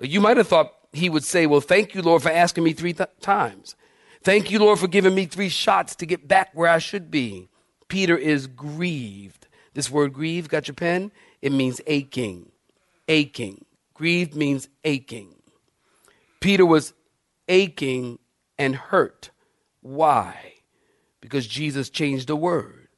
You 0.00 0.20
might 0.20 0.36
have 0.36 0.48
thought 0.48 0.74
he 0.92 1.08
would 1.08 1.24
say, 1.24 1.46
Well, 1.46 1.60
thank 1.60 1.94
you, 1.94 2.02
Lord, 2.02 2.22
for 2.22 2.30
asking 2.30 2.64
me 2.64 2.72
three 2.72 2.92
th- 2.92 3.08
times. 3.20 3.76
Thank 4.22 4.50
you, 4.50 4.58
Lord, 4.58 4.80
for 4.80 4.88
giving 4.88 5.14
me 5.14 5.26
three 5.26 5.48
shots 5.48 5.94
to 5.96 6.06
get 6.06 6.26
back 6.26 6.50
where 6.52 6.68
I 6.68 6.78
should 6.78 7.10
be. 7.10 7.48
Peter 7.86 8.16
is 8.16 8.48
grieved. 8.48 9.46
This 9.74 9.90
word 9.90 10.12
grieved, 10.12 10.50
got 10.50 10.66
your 10.66 10.74
pen? 10.74 11.12
It 11.40 11.52
means 11.52 11.80
aching. 11.86 12.50
Aching. 13.06 13.64
Grieved 13.94 14.34
means 14.34 14.68
aching. 14.84 15.34
Peter 16.40 16.66
was 16.66 16.92
aching 17.48 18.18
and 18.58 18.74
hurt. 18.74 19.30
Why? 19.80 20.54
Because 21.20 21.46
Jesus 21.46 21.90
changed 21.90 22.28
the 22.28 22.36
word. 22.36 22.88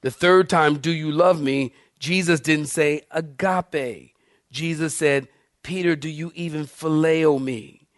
The 0.00 0.10
third 0.10 0.48
time, 0.48 0.78
do 0.78 0.92
you 0.92 1.10
love 1.10 1.40
me? 1.40 1.72
Jesus 1.98 2.40
didn't 2.40 2.66
say 2.66 3.02
agape. 3.10 4.14
Jesus 4.50 4.96
said, 4.96 5.28
Peter, 5.62 5.96
do 5.96 6.08
you 6.08 6.32
even 6.34 6.64
phileo 6.66 7.40
me? 7.40 7.88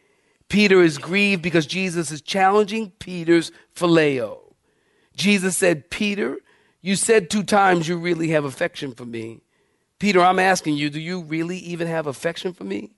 Peter 0.49 0.83
is 0.83 0.99
grieved 0.99 1.43
because 1.43 1.67
Jesus 1.67 2.11
is 2.11 2.21
challenging 2.21 2.91
Peter's 2.99 3.53
phileo. 3.75 4.39
Jesus 5.15 5.57
said, 5.57 5.91
Peter, 5.91 6.39
you 6.81 6.97
said 6.97 7.31
two 7.31 7.43
times 7.43 7.87
you 7.87 7.97
really 7.97 8.29
have 8.29 8.45
affection 8.45 8.93
for 8.93 9.05
me. 9.05 9.43
Peter, 9.99 10.21
I'm 10.21 10.39
asking 10.39 10.77
you, 10.77 10.89
do 10.91 10.99
you 10.99 11.23
really 11.23 11.59
even 11.59 11.87
have 11.87 12.07
affection 12.07 12.55
for 12.55 12.65
me? 12.65 12.93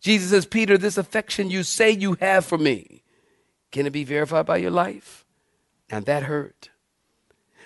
Jesus 0.00 0.30
says, 0.30 0.46
Peter, 0.46 0.78
this 0.78 0.96
affection 0.96 1.50
you 1.50 1.62
say 1.62 1.90
you 1.90 2.14
have 2.20 2.46
for 2.46 2.56
me, 2.56 2.99
can 3.70 3.86
it 3.86 3.90
be 3.90 4.04
verified 4.04 4.46
by 4.46 4.58
your 4.58 4.70
life? 4.70 5.24
And 5.88 6.06
that 6.06 6.24
hurt. 6.24 6.70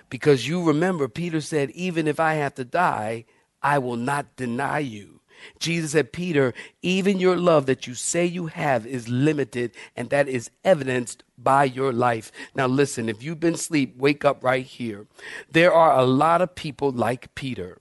Because 0.08 0.46
you 0.46 0.62
remember, 0.62 1.08
Peter 1.08 1.40
said, 1.40 1.70
even 1.70 2.06
if 2.06 2.20
I 2.20 2.34
have 2.34 2.54
to 2.54 2.64
die, 2.64 3.24
I 3.62 3.78
will 3.78 3.96
not 3.96 4.36
deny 4.36 4.78
you. 4.80 5.20
Jesus 5.58 5.92
said, 5.92 6.12
Peter, 6.12 6.54
even 6.82 7.18
your 7.18 7.36
love 7.36 7.66
that 7.66 7.86
you 7.86 7.94
say 7.94 8.24
you 8.24 8.46
have 8.46 8.86
is 8.86 9.08
limited, 9.08 9.72
and 9.96 10.10
that 10.10 10.28
is 10.28 10.50
evidenced 10.62 11.24
by 11.36 11.64
your 11.64 11.92
life. 11.92 12.30
Now, 12.54 12.66
listen, 12.66 13.08
if 13.08 13.22
you've 13.22 13.40
been 13.40 13.54
asleep, 13.54 13.96
wake 13.96 14.24
up 14.24 14.42
right 14.44 14.64
here. 14.64 15.06
There 15.50 15.72
are 15.72 15.98
a 15.98 16.04
lot 16.04 16.40
of 16.40 16.54
people 16.54 16.92
like 16.92 17.34
Peter. 17.34 17.78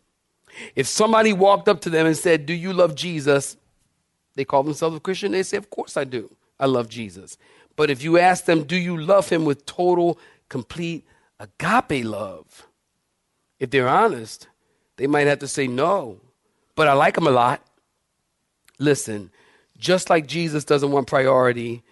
If 0.76 0.88
somebody 0.88 1.34
walked 1.34 1.68
up 1.68 1.82
to 1.82 1.90
them 1.90 2.06
and 2.06 2.18
said, 2.18 2.46
Do 2.46 2.54
you 2.54 2.74
love 2.74 2.96
Jesus? 2.96 3.58
They 4.36 4.46
call 4.46 4.64
themselves 4.64 4.98
a 4.98 5.00
Christian. 5.00 5.32
They 5.32 5.44
say, 5.44 5.58
Of 5.58 5.70
course 5.70 5.98
I 5.98 6.04
do. 6.04 6.36
I 6.60 6.66
love 6.66 6.90
Jesus. 6.90 7.38
But 7.76 7.90
if 7.90 8.04
you 8.04 8.18
ask 8.18 8.46
them, 8.46 8.64
Do 8.64 8.76
you 8.76 8.98
love 8.98 9.30
him 9.30 9.46
with 9.46 9.66
total, 9.66 10.20
complete 10.50 11.06
agape 11.40 12.06
love? 12.06 12.68
If 13.60 13.70
they're 13.70 13.88
honest, 13.88 14.48
they 14.98 15.08
might 15.08 15.28
have 15.28 15.40
to 15.40 15.48
say 15.48 15.68
no 15.68 16.20
but 16.76 16.88
I 16.88 16.94
like 16.94 17.18
him 17.18 17.28
a 17.28 17.32
lot. 17.32 17.62
Listen, 18.80 19.32
just 19.78 20.10
like 20.10 20.28
Jesus 20.28 20.66
doesn't 20.66 20.92
want 20.92 21.08
priority 21.08 21.84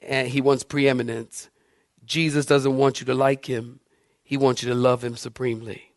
and 0.00 0.28
he 0.28 0.40
wants 0.40 0.62
preeminence, 0.62 1.48
Jesus 2.04 2.46
doesn't 2.46 2.76
want 2.76 3.00
you 3.00 3.06
to 3.06 3.14
like 3.14 3.46
him. 3.46 3.80
He 4.22 4.36
wants 4.36 4.62
you 4.62 4.68
to 4.68 4.74
love 4.74 5.02
him 5.02 5.16
supremely. 5.16 5.92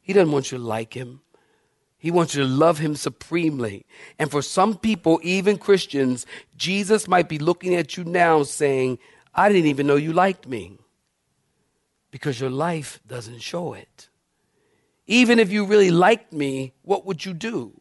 He 0.00 0.12
doesn't 0.12 0.32
want 0.32 0.50
you 0.50 0.58
to 0.58 0.64
like 0.64 0.94
him. 0.94 1.20
He 2.04 2.10
wants 2.10 2.34
you 2.34 2.42
to 2.42 2.46
love 2.46 2.80
him 2.80 2.96
supremely. 2.96 3.86
And 4.18 4.30
for 4.30 4.42
some 4.42 4.76
people, 4.76 5.20
even 5.22 5.56
Christians, 5.56 6.26
Jesus 6.54 7.08
might 7.08 7.30
be 7.30 7.38
looking 7.38 7.74
at 7.74 7.96
you 7.96 8.04
now 8.04 8.42
saying, 8.42 8.98
I 9.34 9.48
didn't 9.48 9.70
even 9.70 9.86
know 9.86 9.96
you 9.96 10.12
liked 10.12 10.46
me 10.46 10.76
because 12.10 12.38
your 12.38 12.50
life 12.50 13.00
doesn't 13.06 13.38
show 13.38 13.72
it. 13.72 14.10
Even 15.06 15.38
if 15.38 15.50
you 15.50 15.64
really 15.64 15.90
liked 15.90 16.30
me, 16.30 16.74
what 16.82 17.06
would 17.06 17.24
you 17.24 17.32
do? 17.32 17.80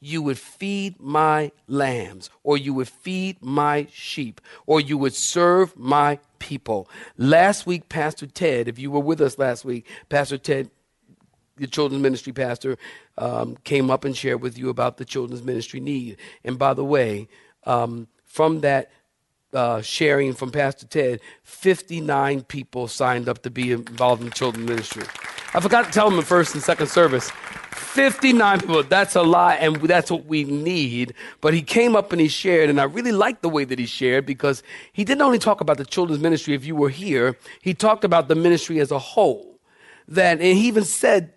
You 0.00 0.20
would 0.22 0.40
feed 0.40 0.98
my 0.98 1.52
lambs, 1.68 2.28
or 2.42 2.58
you 2.58 2.74
would 2.74 2.88
feed 2.88 3.36
my 3.40 3.86
sheep, 3.92 4.40
or 4.66 4.80
you 4.80 4.98
would 4.98 5.14
serve 5.14 5.78
my 5.78 6.18
people. 6.40 6.90
Last 7.16 7.66
week, 7.66 7.88
Pastor 7.88 8.26
Ted, 8.26 8.66
if 8.66 8.80
you 8.80 8.90
were 8.90 8.98
with 8.98 9.20
us 9.20 9.38
last 9.38 9.64
week, 9.64 9.86
Pastor 10.08 10.38
Ted, 10.38 10.72
the 11.60 11.66
children's 11.66 12.02
ministry 12.02 12.32
pastor, 12.32 12.76
um, 13.18 13.56
came 13.64 13.90
up 13.90 14.04
and 14.04 14.16
shared 14.16 14.40
with 14.40 14.58
you 14.58 14.68
about 14.68 14.96
the 14.96 15.04
children's 15.04 15.42
ministry 15.42 15.80
need. 15.80 16.16
And 16.44 16.58
by 16.58 16.74
the 16.74 16.84
way, 16.84 17.28
um, 17.64 18.08
from 18.24 18.60
that 18.60 18.90
uh, 19.52 19.82
sharing 19.82 20.32
from 20.32 20.50
Pastor 20.50 20.86
Ted, 20.86 21.20
59 21.42 22.42
people 22.42 22.88
signed 22.88 23.28
up 23.28 23.42
to 23.42 23.50
be 23.50 23.72
involved 23.72 24.22
in 24.22 24.28
the 24.28 24.34
children's 24.34 24.68
ministry. 24.68 25.02
I 25.54 25.60
forgot 25.60 25.86
to 25.86 25.90
tell 25.90 26.08
them 26.08 26.16
the 26.16 26.24
first 26.24 26.54
and 26.54 26.62
second 26.62 26.86
service. 26.86 27.30
59 27.72 28.60
people, 28.60 28.82
that's 28.84 29.16
a 29.16 29.22
lot, 29.22 29.58
and 29.60 29.76
that's 29.76 30.10
what 30.10 30.26
we 30.26 30.44
need. 30.44 31.14
But 31.40 31.54
he 31.54 31.62
came 31.62 31.96
up 31.96 32.12
and 32.12 32.20
he 32.20 32.28
shared, 32.28 32.70
and 32.70 32.80
I 32.80 32.84
really 32.84 33.10
liked 33.10 33.42
the 33.42 33.48
way 33.48 33.64
that 33.64 33.78
he 33.78 33.86
shared 33.86 34.26
because 34.26 34.62
he 34.92 35.04
didn't 35.04 35.22
only 35.22 35.40
talk 35.40 35.60
about 35.60 35.76
the 35.76 35.84
children's 35.84 36.22
ministry 36.22 36.54
if 36.54 36.64
you 36.64 36.76
were 36.76 36.88
here, 36.88 37.36
he 37.60 37.74
talked 37.74 38.04
about 38.04 38.28
the 38.28 38.36
ministry 38.36 38.78
as 38.78 38.92
a 38.92 38.98
whole. 38.98 39.58
That, 40.06 40.40
and 40.40 40.56
he 40.56 40.68
even 40.68 40.84
said 40.84 41.32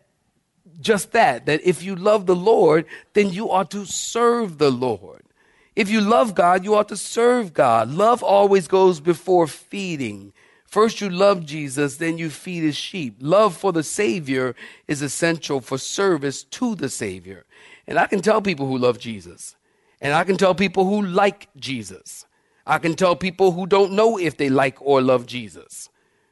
just 0.80 1.12
that, 1.12 1.46
that 1.46 1.62
if 1.64 1.84
you 1.84 1.96
love 1.96 2.26
the 2.26 2.36
Lord, 2.36 2.86
then 3.14 3.30
you 3.30 3.50
ought 3.52 3.72
to 3.72 3.86
serve 3.86 4.58
the 4.58 4.72
Lord. 4.72 5.24
If 5.76 5.90
you 5.90 6.02
love 6.02 6.36
God, 6.36 6.64
you 6.64 6.76
ought 6.76 6.90
to 6.90 6.98
serve 6.98 7.54
God. 7.54 7.90
Love 7.90 8.22
always 8.22 8.68
goes 8.68 9.00
before 9.00 9.48
feeding. 9.48 10.34
First, 10.66 11.02
you 11.02 11.10
love 11.10 11.46
Jesus, 11.46 11.98
then 11.98 12.18
you 12.18 12.30
feed 12.30 12.64
his 12.64 12.76
sheep. 12.76 13.18
Love 13.20 13.56
for 13.56 13.72
the 13.72 13.84
Savior 13.84 14.56
is 14.88 15.02
essential 15.02 15.62
for 15.62 15.78
service 15.78 16.44
to 16.46 16.76
the 16.76 16.90
Savior. 16.90 17.46
And 17.88 18.00
I 18.00 18.08
can 18.08 18.22
tell 18.22 18.42
people 18.42 18.68
who 18.68 18.78
love 18.78 18.98
Jesus, 19.00 19.56
and 20.02 20.14
I 20.14 20.24
can 20.24 20.38
tell 20.38 20.56
people 20.56 20.86
who 20.86 21.02
like 21.02 21.50
Jesus. 21.56 22.26
I 22.66 22.78
can 22.80 22.96
tell 22.96 23.16
people 23.16 23.52
who 23.52 23.68
don't 23.68 23.92
know 23.92 24.18
if 24.18 24.38
they 24.38 24.50
like 24.50 24.78
or 24.82 25.02
love 25.02 25.26
Jesus. 25.26 25.90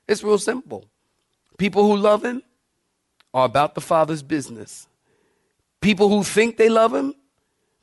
It's 0.08 0.24
real 0.24 0.38
simple. 0.38 0.86
People 1.58 1.84
who 1.84 1.98
love 1.98 2.24
him 2.24 2.42
are 3.34 3.46
about 3.46 3.76
the 3.76 3.82
Father's 3.82 4.24
business. 4.24 4.88
People 5.82 6.10
who 6.10 6.24
think 6.24 6.58
they 6.58 6.70
love 6.70 6.94
him, 6.94 7.16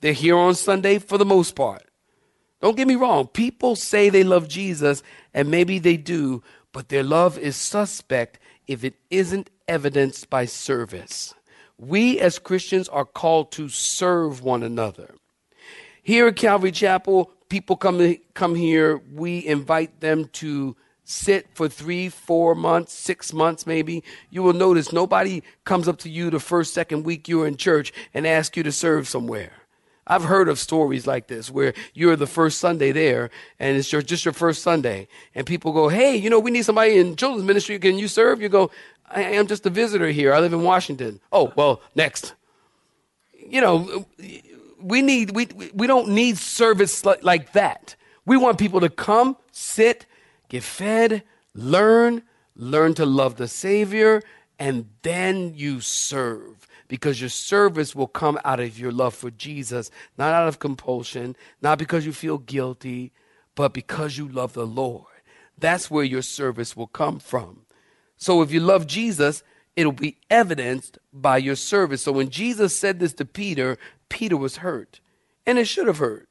they're 0.00 0.12
here 0.12 0.37
on 0.37 0.55
Sunday 0.55 0.99
for 0.99 1.19
the 1.19 1.25
most 1.25 1.57
part. 1.57 1.85
Don't 2.61 2.76
get 2.76 2.88
me 2.88 2.95
wrong. 2.95 3.26
People 3.26 3.76
say 3.76 4.09
they 4.09 4.25
love 4.25 4.49
Jesus, 4.49 5.02
and 5.33 5.50
maybe 5.50 5.78
they 5.78 5.97
do, 5.97 6.43
but 6.73 6.88
their 6.88 7.02
love 7.02 7.38
is 7.38 7.57
suspect 7.57 8.38
if 8.67 8.85
it 8.85 8.95
isn't 9.11 9.50
evidenced 9.67 10.28
by 10.28 10.45
service. 10.45 11.35
We 11.78 12.19
as 12.19 12.38
Christians 12.38 12.88
are 12.88 13.05
called 13.05 13.52
to 13.52 13.69
serve 13.69 14.43
one 14.43 14.62
another. 14.62 15.14
Here 16.02 16.26
at 16.26 16.37
Calvary 16.37 16.73
Chapel, 16.73 17.31
people 17.49 17.76
come, 17.76 18.17
come 18.35 18.55
here, 18.55 19.00
we 19.12 19.47
invite 19.47 20.00
them 20.00 20.26
to 20.35 20.76
sit 21.08 21.46
for 21.54 21.68
three, 21.68 22.10
four 22.10 22.54
months, 22.54 22.92
six 22.92 23.32
months 23.32 23.66
maybe. 23.66 24.04
You 24.28 24.42
will 24.42 24.52
notice 24.52 24.92
nobody 24.92 25.42
comes 25.64 25.88
up 25.88 25.98
to 26.00 26.10
you 26.10 26.28
the 26.28 26.38
first, 26.38 26.74
second 26.74 27.04
week 27.04 27.28
you're 27.28 27.46
in 27.46 27.56
church 27.56 27.94
and 28.12 28.26
asks 28.26 28.56
you 28.58 28.62
to 28.62 28.72
serve 28.72 29.08
somewhere. 29.08 29.52
I've 30.06 30.24
heard 30.24 30.50
of 30.50 30.58
stories 30.58 31.06
like 31.06 31.26
this 31.26 31.50
where 31.50 31.72
you're 31.94 32.16
the 32.16 32.26
first 32.26 32.58
Sunday 32.58 32.92
there 32.92 33.30
and 33.58 33.78
it's 33.78 33.90
your, 33.90 34.02
just 34.02 34.26
your 34.26 34.34
first 34.34 34.62
Sunday. 34.62 35.08
And 35.34 35.46
people 35.46 35.72
go, 35.72 35.88
Hey, 35.88 36.14
you 36.14 36.28
know, 36.28 36.40
we 36.40 36.50
need 36.50 36.66
somebody 36.66 36.98
in 36.98 37.16
children's 37.16 37.46
ministry. 37.46 37.78
Can 37.78 37.98
you 37.98 38.06
serve? 38.06 38.42
You 38.42 38.50
go, 38.50 38.70
I 39.10 39.22
am 39.22 39.46
just 39.46 39.64
a 39.64 39.70
visitor 39.70 40.08
here. 40.08 40.34
I 40.34 40.40
live 40.40 40.52
in 40.52 40.62
Washington. 40.62 41.20
Oh, 41.32 41.54
well, 41.56 41.80
next. 41.94 42.34
You 43.32 43.62
know, 43.62 44.06
we 44.78 45.00
need, 45.00 45.34
we, 45.34 45.48
we 45.72 45.86
don't 45.86 46.10
need 46.10 46.36
service 46.36 47.02
like 47.04 47.52
that. 47.52 47.96
We 48.26 48.36
want 48.36 48.58
people 48.58 48.80
to 48.80 48.90
come, 48.90 49.38
sit, 49.52 50.04
get 50.49 50.62
fed, 50.62 51.23
learn, 51.55 52.23
learn 52.55 52.95
to 52.95 53.07
love 53.07 53.37
the 53.37 53.49
Savior, 53.49 54.23
and 54.59 54.88
then 55.02 55.55
you 55.55 55.81
serve 55.81 56.67
because 56.88 57.21
your 57.21 57.31
service 57.31 57.95
will 57.95 58.07
come 58.07 58.38
out 58.45 58.61
of 58.61 58.78
your 58.78 58.90
love 58.90 59.14
for 59.14 59.31
Jesus, 59.31 59.90
not 60.17 60.33
out 60.33 60.49
of 60.49 60.59
compulsion, 60.59 61.37
not 61.61 61.78
because 61.78 62.05
you 62.05 62.12
feel 62.12 62.38
guilty, 62.38 63.12
but 63.55 63.73
because 63.73 64.17
you 64.17 64.26
love 64.26 64.55
the 64.55 64.67
Lord. 64.67 65.05
That's 65.57 65.90
where 65.90 66.05
your 66.05 66.23
service 66.23 66.76
will 66.76 66.87
come 66.87 67.19
from. 67.19 67.67
So 68.17 68.43
if 68.43 68.50
you 68.50 68.61
love 68.61 68.87
Jesus, 68.87 69.43
it'll 69.76 69.93
be 69.93 70.17
evidenced 70.31 70.99
by 71.12 71.38
your 71.38 71.57
service. 71.57 72.02
So 72.02 72.12
when 72.12 72.31
Jesus 72.31 72.75
said 72.75 72.99
this 72.99 73.12
to 73.14 73.25
Peter, 73.25 73.78
Peter 74.09 74.37
was 74.37 74.59
hurt, 74.59 75.00
and 75.47 75.59
it 75.59 75.67
should 75.67 75.87
have 75.87 75.99
hurt. 75.99 76.28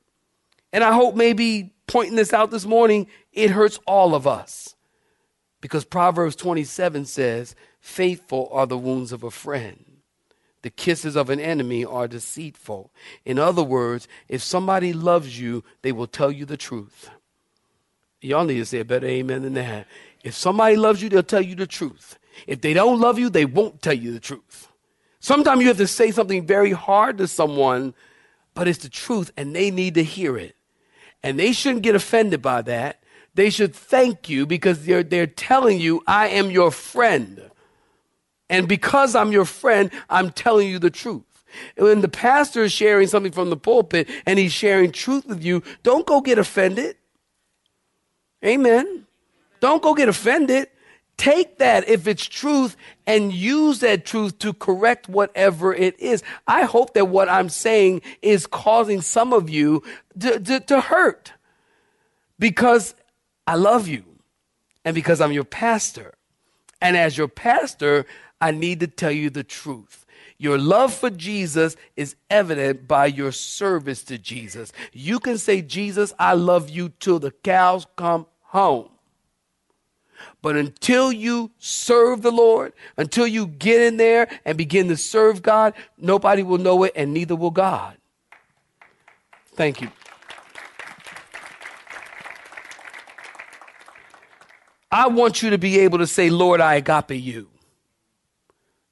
And 0.74 0.84
I 0.84 0.94
hope 0.94 1.16
maybe 1.16 1.74
pointing 1.88 2.16
this 2.16 2.34
out 2.34 2.52
this 2.52 2.66
morning, 2.66 3.08
it 3.34 3.52
hurts 3.52 3.80
all 3.88 4.14
of 4.14 4.28
us. 4.28 4.76
Because 5.62 5.86
Proverbs 5.86 6.36
27 6.36 7.06
says, 7.06 7.56
Faithful 7.80 8.50
are 8.52 8.68
the 8.68 8.78
wounds 8.78 9.12
of 9.12 9.24
a 9.24 9.32
friend 9.32 9.86
The 10.62 10.70
kisses 10.70 11.16
of 11.16 11.30
an 11.30 11.40
enemy 11.40 11.86
are 11.86 12.08
deceitful. 12.08 12.92
In 13.26 13.40
other 13.40 13.64
words, 13.64 14.08
if 14.28 14.44
somebody 14.44 14.92
loves 14.94 15.40
you, 15.40 15.64
they 15.82 15.92
will 15.92 16.08
tell 16.08 16.32
you 16.32 16.46
the 16.46 16.58
truth. 16.58 17.10
Y'all 18.22 18.44
need 18.44 18.58
to 18.58 18.66
say 18.66 18.80
a 18.80 18.86
better 18.86 19.08
amen 19.08 19.44
than 19.44 19.54
that. 19.54 19.88
If 20.24 20.36
somebody 20.36 20.76
loves 20.76 21.02
you, 21.02 21.08
they'll 21.08 21.24
tell 21.24 21.42
you 21.42 21.56
the 21.56 21.68
truth. 21.68 22.20
If 22.46 22.62
they 22.62 22.74
don't 22.74 23.00
love 23.00 23.18
you, 23.18 23.30
they 23.30 23.46
won't 23.46 23.82
tell 23.82 23.94
you 23.94 24.12
the 24.12 24.20
truth. 24.20 24.68
Sometimes 25.20 25.62
you 25.62 25.68
have 25.70 25.78
to 25.78 25.88
say 25.88 26.12
something 26.12 26.46
very 26.46 26.72
hard 26.72 27.18
to 27.20 27.28
someone, 27.28 27.94
but 28.54 28.68
it's 28.68 28.80
the 28.80 28.90
truth 28.90 29.32
and 29.38 29.56
they 29.56 29.72
need 29.72 29.94
to 29.96 30.04
hear 30.04 30.38
it. 30.38 30.57
And 31.24 31.40
they 31.40 31.52
shouldn't 31.52 31.84
get 31.84 31.96
offended 31.96 32.42
by 32.42 32.62
that. 32.64 33.02
They 33.34 33.50
should 33.50 33.76
thank 33.76 34.30
you 34.30 34.46
because 34.46 34.86
they're, 34.86 35.04
they're 35.04 35.28
telling 35.28 35.80
you, 35.80 36.02
I 36.08 36.30
am 36.30 36.50
your 36.50 36.72
friend. 36.72 37.50
And 38.50 38.68
because 38.68 39.16
I'm 39.16 39.32
your 39.32 39.46
friend, 39.46 39.92
I'm 40.10 40.32
telling 40.32 40.68
you 40.68 40.80
the 40.80 40.90
truth. 40.90 41.24
When 41.78 42.02
the 42.02 42.10
pastor 42.10 42.64
is 42.64 42.72
sharing 42.72 43.08
something 43.08 43.32
from 43.32 43.50
the 43.50 43.58
pulpit 43.58 44.10
and 44.26 44.40
he's 44.40 44.54
sharing 44.54 44.92
truth 44.92 45.26
with 45.28 45.44
you, 45.44 45.64
don't 45.84 46.06
go 46.06 46.22
get 46.22 46.38
offended. 46.38 46.96
Amen. 48.44 49.06
Don't 49.60 49.82
go 49.82 49.94
get 49.94 50.10
offended. 50.10 50.70
Take 51.18 51.58
that 51.58 51.90
if 51.90 52.08
it's 52.08 52.26
truth 52.26 52.78
and 53.08 53.34
use 53.34 53.80
that 53.80 54.06
truth 54.06 54.38
to 54.40 54.54
correct 54.54 55.10
whatever 55.10 55.74
it 55.74 56.00
is. 56.00 56.22
I 56.48 56.64
hope 56.64 56.94
that 56.94 57.06
what 57.06 57.28
I'm 57.28 57.50
saying 57.50 58.04
is 58.22 58.46
causing 58.46 59.02
some 59.02 59.34
of 59.34 59.50
you 59.50 59.82
to, 60.20 60.40
to, 60.40 60.60
to 60.60 60.80
hurt 60.80 61.34
because 62.38 62.94
I 63.48 63.56
love 63.56 63.88
you 63.88 64.04
and 64.86 64.94
because 64.94 65.20
I'm 65.20 65.32
your 65.32 65.44
pastor. 65.44 66.14
And 66.82 66.96
as 66.96 67.18
your 67.18 67.28
pastor, 67.28 68.06
I 68.40 68.52
need 68.52 68.80
to 68.82 68.88
tell 68.88 69.12
you 69.12 69.32
the 69.32 69.44
truth. 69.44 70.06
Your 70.38 70.60
love 70.60 70.94
for 70.94 71.10
Jesus 71.10 71.76
is 71.96 72.16
evident 72.30 72.88
by 72.88 73.08
your 73.08 73.32
service 73.32 74.04
to 74.04 74.20
Jesus. 74.20 74.72
You 74.94 75.20
can 75.20 75.40
say, 75.40 75.64
Jesus, 75.64 76.14
I 76.20 76.34
love 76.34 76.70
you 76.70 76.90
till 77.00 77.18
the 77.18 77.32
cows 77.32 77.88
come 77.96 78.28
home. 78.42 78.90
But 80.48 80.56
until 80.56 81.12
you 81.12 81.52
serve 81.60 82.22
the 82.22 82.32
Lord, 82.32 82.72
until 82.96 83.28
you 83.28 83.48
get 83.48 83.82
in 83.82 83.98
there 83.98 84.30
and 84.46 84.58
begin 84.58 84.88
to 84.88 84.96
serve 84.96 85.42
God, 85.42 85.74
nobody 85.98 86.42
will 86.42 86.58
know 86.58 86.84
it 86.84 86.94
and 86.96 87.14
neither 87.14 87.36
will 87.36 87.52
God. 87.52 87.98
Thank 89.56 89.82
you. 89.82 89.92
I 94.90 95.08
want 95.08 95.44
you 95.44 95.50
to 95.50 95.58
be 95.58 95.80
able 95.80 95.98
to 95.98 96.08
say, 96.08 96.30
Lord, 96.30 96.62
I 96.62 96.76
agape 96.76 97.22
you. 97.22 97.50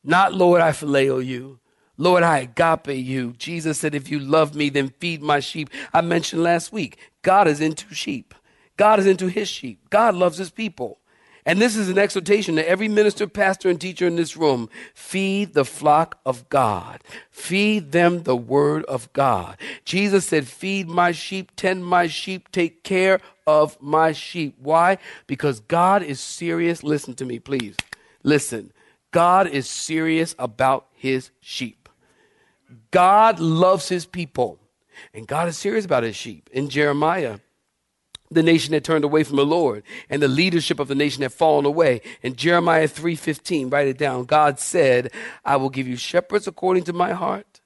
Not, 0.03 0.33
Lord, 0.33 0.59
I 0.59 0.71
phileo 0.71 1.25
you. 1.25 1.59
Lord, 1.95 2.23
I 2.23 2.39
agape 2.39 2.97
you. 2.97 3.31
Jesus 3.37 3.79
said, 3.79 3.95
if 3.95 4.11
you 4.11 4.19
love 4.19 4.55
me, 4.55 4.67
then 4.69 4.89
feed 4.99 5.23
my 5.23 5.39
sheep. 5.39 5.69
I 5.93 6.01
mentioned 6.01 6.43
last 6.43 6.73
week, 6.73 6.97
God 7.21 7.47
is 7.47 7.61
into 7.61 7.93
sheep. 7.93 8.35
God 8.75 8.99
is 8.99 9.07
into 9.07 9.27
his 9.27 9.47
sheep. 9.47 9.89
God 9.89 10.15
loves 10.15 10.37
his 10.37 10.49
people. 10.49 10.99
And 11.45 11.61
this 11.61 11.75
is 11.75 11.89
an 11.89 11.97
exhortation 11.97 12.55
to 12.55 12.67
every 12.67 12.87
minister, 12.87 13.27
pastor, 13.27 13.69
and 13.69 13.79
teacher 13.79 14.07
in 14.07 14.15
this 14.15 14.35
room. 14.35 14.69
Feed 14.93 15.53
the 15.53 15.65
flock 15.65 16.19
of 16.25 16.49
God. 16.49 17.01
Feed 17.29 17.91
them 17.91 18.23
the 18.23 18.35
word 18.35 18.83
of 18.85 19.11
God. 19.13 19.57
Jesus 19.83 20.25
said, 20.25 20.47
Feed 20.47 20.87
my 20.87 21.11
sheep, 21.11 21.51
tend 21.55 21.85
my 21.85 22.07
sheep, 22.07 22.51
take 22.51 22.83
care 22.83 23.19
of 23.45 23.79
my 23.79 24.11
sheep. 24.11 24.55
Why? 24.59 24.97
Because 25.27 25.59
God 25.59 26.01
is 26.01 26.19
serious. 26.19 26.83
Listen 26.83 27.13
to 27.15 27.25
me, 27.25 27.39
please. 27.39 27.75
Listen. 28.23 28.71
God 29.15 29.47
is 29.47 29.69
serious 29.69 30.35
about 30.37 30.87
his 30.91 31.29
sheep. 31.39 31.87
God 32.91 33.39
loves 33.39 33.87
his 33.87 34.05
people. 34.05 34.59
And 35.13 35.25
God 35.25 35.47
is 35.47 35.57
serious 35.57 35.85
about 35.85 36.03
his 36.03 36.17
sheep. 36.17 36.49
In 36.51 36.67
Jeremiah, 36.67 37.39
the 38.31 38.43
nation 38.43 38.73
had 38.73 38.83
turned 38.83 39.03
away 39.03 39.23
from 39.23 39.35
the 39.35 39.45
Lord 39.45 39.83
and 40.09 40.21
the 40.21 40.27
leadership 40.27 40.79
of 40.79 40.87
the 40.87 40.95
nation 40.95 41.21
had 41.21 41.33
fallen 41.33 41.65
away. 41.65 42.01
In 42.21 42.35
Jeremiah 42.35 42.87
3:15, 42.87 43.69
write 43.69 43.87
it 43.87 43.97
down. 43.97 44.25
God 44.25 44.59
said, 44.59 45.11
"I 45.43 45.55
will 45.57 45.69
give 45.69 45.87
you 45.87 45.95
shepherds 45.95 46.47
according 46.47 46.83
to 46.85 46.93
my 46.93 47.13
heart, 47.13 47.61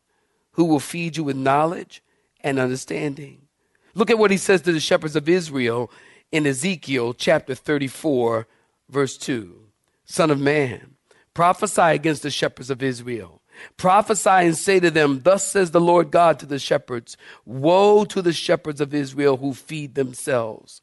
who 0.53 0.65
will 0.65 0.79
feed 0.79 1.17
you 1.17 1.23
with 1.23 1.37
knowledge 1.37 2.01
and 2.41 2.59
understanding." 2.59 3.47
Look 3.95 4.09
at 4.09 4.19
what 4.19 4.31
he 4.31 4.37
says 4.37 4.61
to 4.61 4.71
the 4.71 4.79
shepherds 4.79 5.15
of 5.15 5.27
Israel 5.27 5.91
in 6.31 6.45
Ezekiel 6.45 7.13
chapter 7.13 7.55
34, 7.55 8.47
verse 8.89 9.17
2. 9.17 9.65
Son 10.05 10.29
of 10.29 10.39
man, 10.39 10.95
prophesy 11.33 11.81
against 11.81 12.23
the 12.23 12.31
shepherds 12.31 12.69
of 12.69 12.83
Israel 12.83 13.38
Prophesy 13.77 14.29
and 14.29 14.57
say 14.57 14.79
to 14.79 14.91
them, 14.91 15.21
Thus 15.23 15.47
says 15.47 15.71
the 15.71 15.81
Lord 15.81 16.11
God 16.11 16.39
to 16.39 16.45
the 16.45 16.59
shepherds 16.59 17.17
Woe 17.45 18.05
to 18.05 18.21
the 18.21 18.33
shepherds 18.33 18.81
of 18.81 18.93
Israel 18.93 19.37
who 19.37 19.53
feed 19.53 19.95
themselves. 19.95 20.81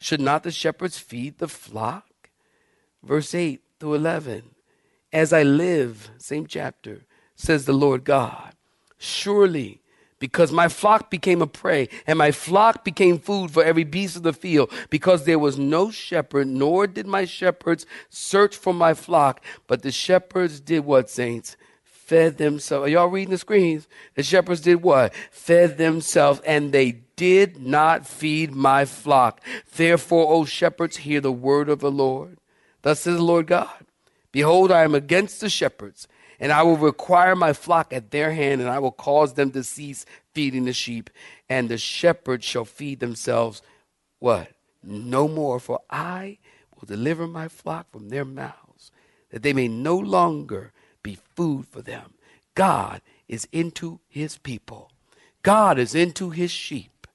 Should 0.00 0.20
not 0.20 0.42
the 0.42 0.50
shepherds 0.50 0.98
feed 0.98 1.38
the 1.38 1.48
flock? 1.48 2.30
Verse 3.02 3.34
8 3.34 3.60
to 3.80 3.94
11. 3.94 4.42
As 5.12 5.32
I 5.32 5.42
live, 5.42 6.10
same 6.18 6.46
chapter, 6.46 7.02
says 7.34 7.64
the 7.64 7.72
Lord 7.72 8.04
God, 8.04 8.54
surely 8.98 9.80
because 10.18 10.50
my 10.52 10.68
flock 10.68 11.10
became 11.10 11.40
a 11.40 11.46
prey, 11.46 11.88
and 12.06 12.18
my 12.18 12.32
flock 12.32 12.84
became 12.84 13.18
food 13.18 13.50
for 13.50 13.62
every 13.62 13.84
beast 13.84 14.16
of 14.16 14.22
the 14.22 14.32
field, 14.32 14.72
because 14.90 15.24
there 15.24 15.38
was 15.38 15.58
no 15.58 15.90
shepherd, 15.90 16.48
nor 16.48 16.86
did 16.86 17.06
my 17.06 17.24
shepherds 17.24 17.86
search 18.08 18.56
for 18.56 18.74
my 18.74 18.94
flock, 18.94 19.42
but 19.66 19.82
the 19.82 19.92
shepherds 19.92 20.60
did 20.60 20.84
what, 20.84 21.08
saints? 21.08 21.56
Fed 22.08 22.38
themselves. 22.38 22.86
Are 22.86 22.88
y'all 22.88 23.08
reading 23.08 23.32
the 23.32 23.38
screens? 23.38 23.86
The 24.14 24.22
shepherds 24.22 24.62
did 24.62 24.82
what? 24.82 25.14
Fed 25.30 25.76
themselves, 25.76 26.40
and 26.46 26.72
they 26.72 27.02
did 27.16 27.60
not 27.60 28.06
feed 28.06 28.50
my 28.54 28.86
flock. 28.86 29.42
Therefore, 29.76 30.32
O 30.32 30.46
shepherds, 30.46 30.98
hear 30.98 31.20
the 31.20 31.30
word 31.30 31.68
of 31.68 31.80
the 31.80 31.90
Lord. 31.90 32.38
Thus 32.80 33.00
says 33.00 33.16
the 33.16 33.22
Lord 33.22 33.46
God 33.46 33.84
Behold, 34.32 34.72
I 34.72 34.84
am 34.84 34.94
against 34.94 35.42
the 35.42 35.50
shepherds, 35.50 36.08
and 36.40 36.50
I 36.50 36.62
will 36.62 36.78
require 36.78 37.36
my 37.36 37.52
flock 37.52 37.92
at 37.92 38.10
their 38.10 38.32
hand, 38.32 38.62
and 38.62 38.70
I 38.70 38.78
will 38.78 38.92
cause 38.92 39.34
them 39.34 39.50
to 39.50 39.62
cease 39.62 40.06
feeding 40.32 40.64
the 40.64 40.72
sheep, 40.72 41.10
and 41.46 41.68
the 41.68 41.76
shepherds 41.76 42.46
shall 42.46 42.64
feed 42.64 43.00
themselves. 43.00 43.60
What? 44.18 44.48
No 44.82 45.28
more, 45.28 45.60
for 45.60 45.80
I 45.90 46.38
will 46.74 46.86
deliver 46.86 47.26
my 47.26 47.48
flock 47.48 47.90
from 47.92 48.08
their 48.08 48.24
mouths, 48.24 48.92
that 49.30 49.42
they 49.42 49.52
may 49.52 49.68
no 49.68 49.98
longer 49.98 50.72
be 51.02 51.18
food 51.36 51.66
for 51.66 51.82
them. 51.82 52.14
God 52.54 53.00
is 53.28 53.46
into 53.52 54.00
his 54.08 54.38
people. 54.38 54.90
God 55.42 55.78
is 55.78 55.94
into 55.94 56.30
his 56.30 56.50
sheep. 56.50 57.06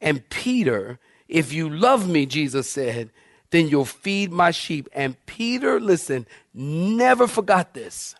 And 0.00 0.28
Peter, 0.28 0.98
if 1.28 1.52
you 1.52 1.68
love 1.68 2.08
me, 2.08 2.26
Jesus 2.26 2.68
said, 2.70 3.10
then 3.50 3.68
you'll 3.68 3.84
feed 3.84 4.32
my 4.32 4.50
sheep. 4.50 4.88
And 4.92 5.16
Peter, 5.26 5.80
listen, 5.80 6.26
never 6.52 7.26
forgot 7.26 7.74
this. 7.74 8.14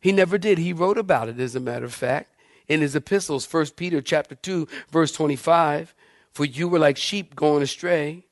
He 0.00 0.12
never 0.12 0.38
did. 0.38 0.58
He 0.58 0.72
wrote 0.72 0.98
about 0.98 1.28
it, 1.28 1.40
as 1.40 1.56
a 1.56 1.60
matter 1.60 1.86
of 1.86 1.94
fact, 1.94 2.34
in 2.68 2.80
his 2.80 2.94
epistles, 2.94 3.52
1 3.52 3.66
Peter 3.76 4.00
chapter 4.00 4.34
2, 4.34 4.68
verse 4.90 5.12
25. 5.12 5.94
For 6.32 6.44
you 6.44 6.68
were 6.68 6.78
like 6.78 6.96
sheep 6.96 7.34
going 7.34 7.62
astray, 7.62 8.26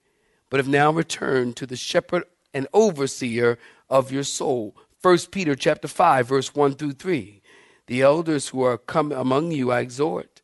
but 0.51 0.59
have 0.59 0.69
now 0.69 0.93
returned 0.93 1.57
to 1.57 1.67
the 1.67 1.77
shepherd 1.77 2.25
and 2.53 2.69
overseer 2.73 3.59
of 3.89 4.13
your 4.13 4.23
soul. 4.23 4.77
1 5.05 5.19
Peter 5.31 5.55
chapter 5.55 5.87
5 5.87 6.29
verse 6.29 6.55
1 6.55 6.77
through 6.77 6.93
3. 6.93 7.43
The 7.89 8.01
elders 8.01 8.49
who 8.49 8.63
are 8.63 8.79
come 8.79 9.13
among 9.13 9.53
you 9.53 9.71
I 9.71 9.81
exhort. 9.81 10.41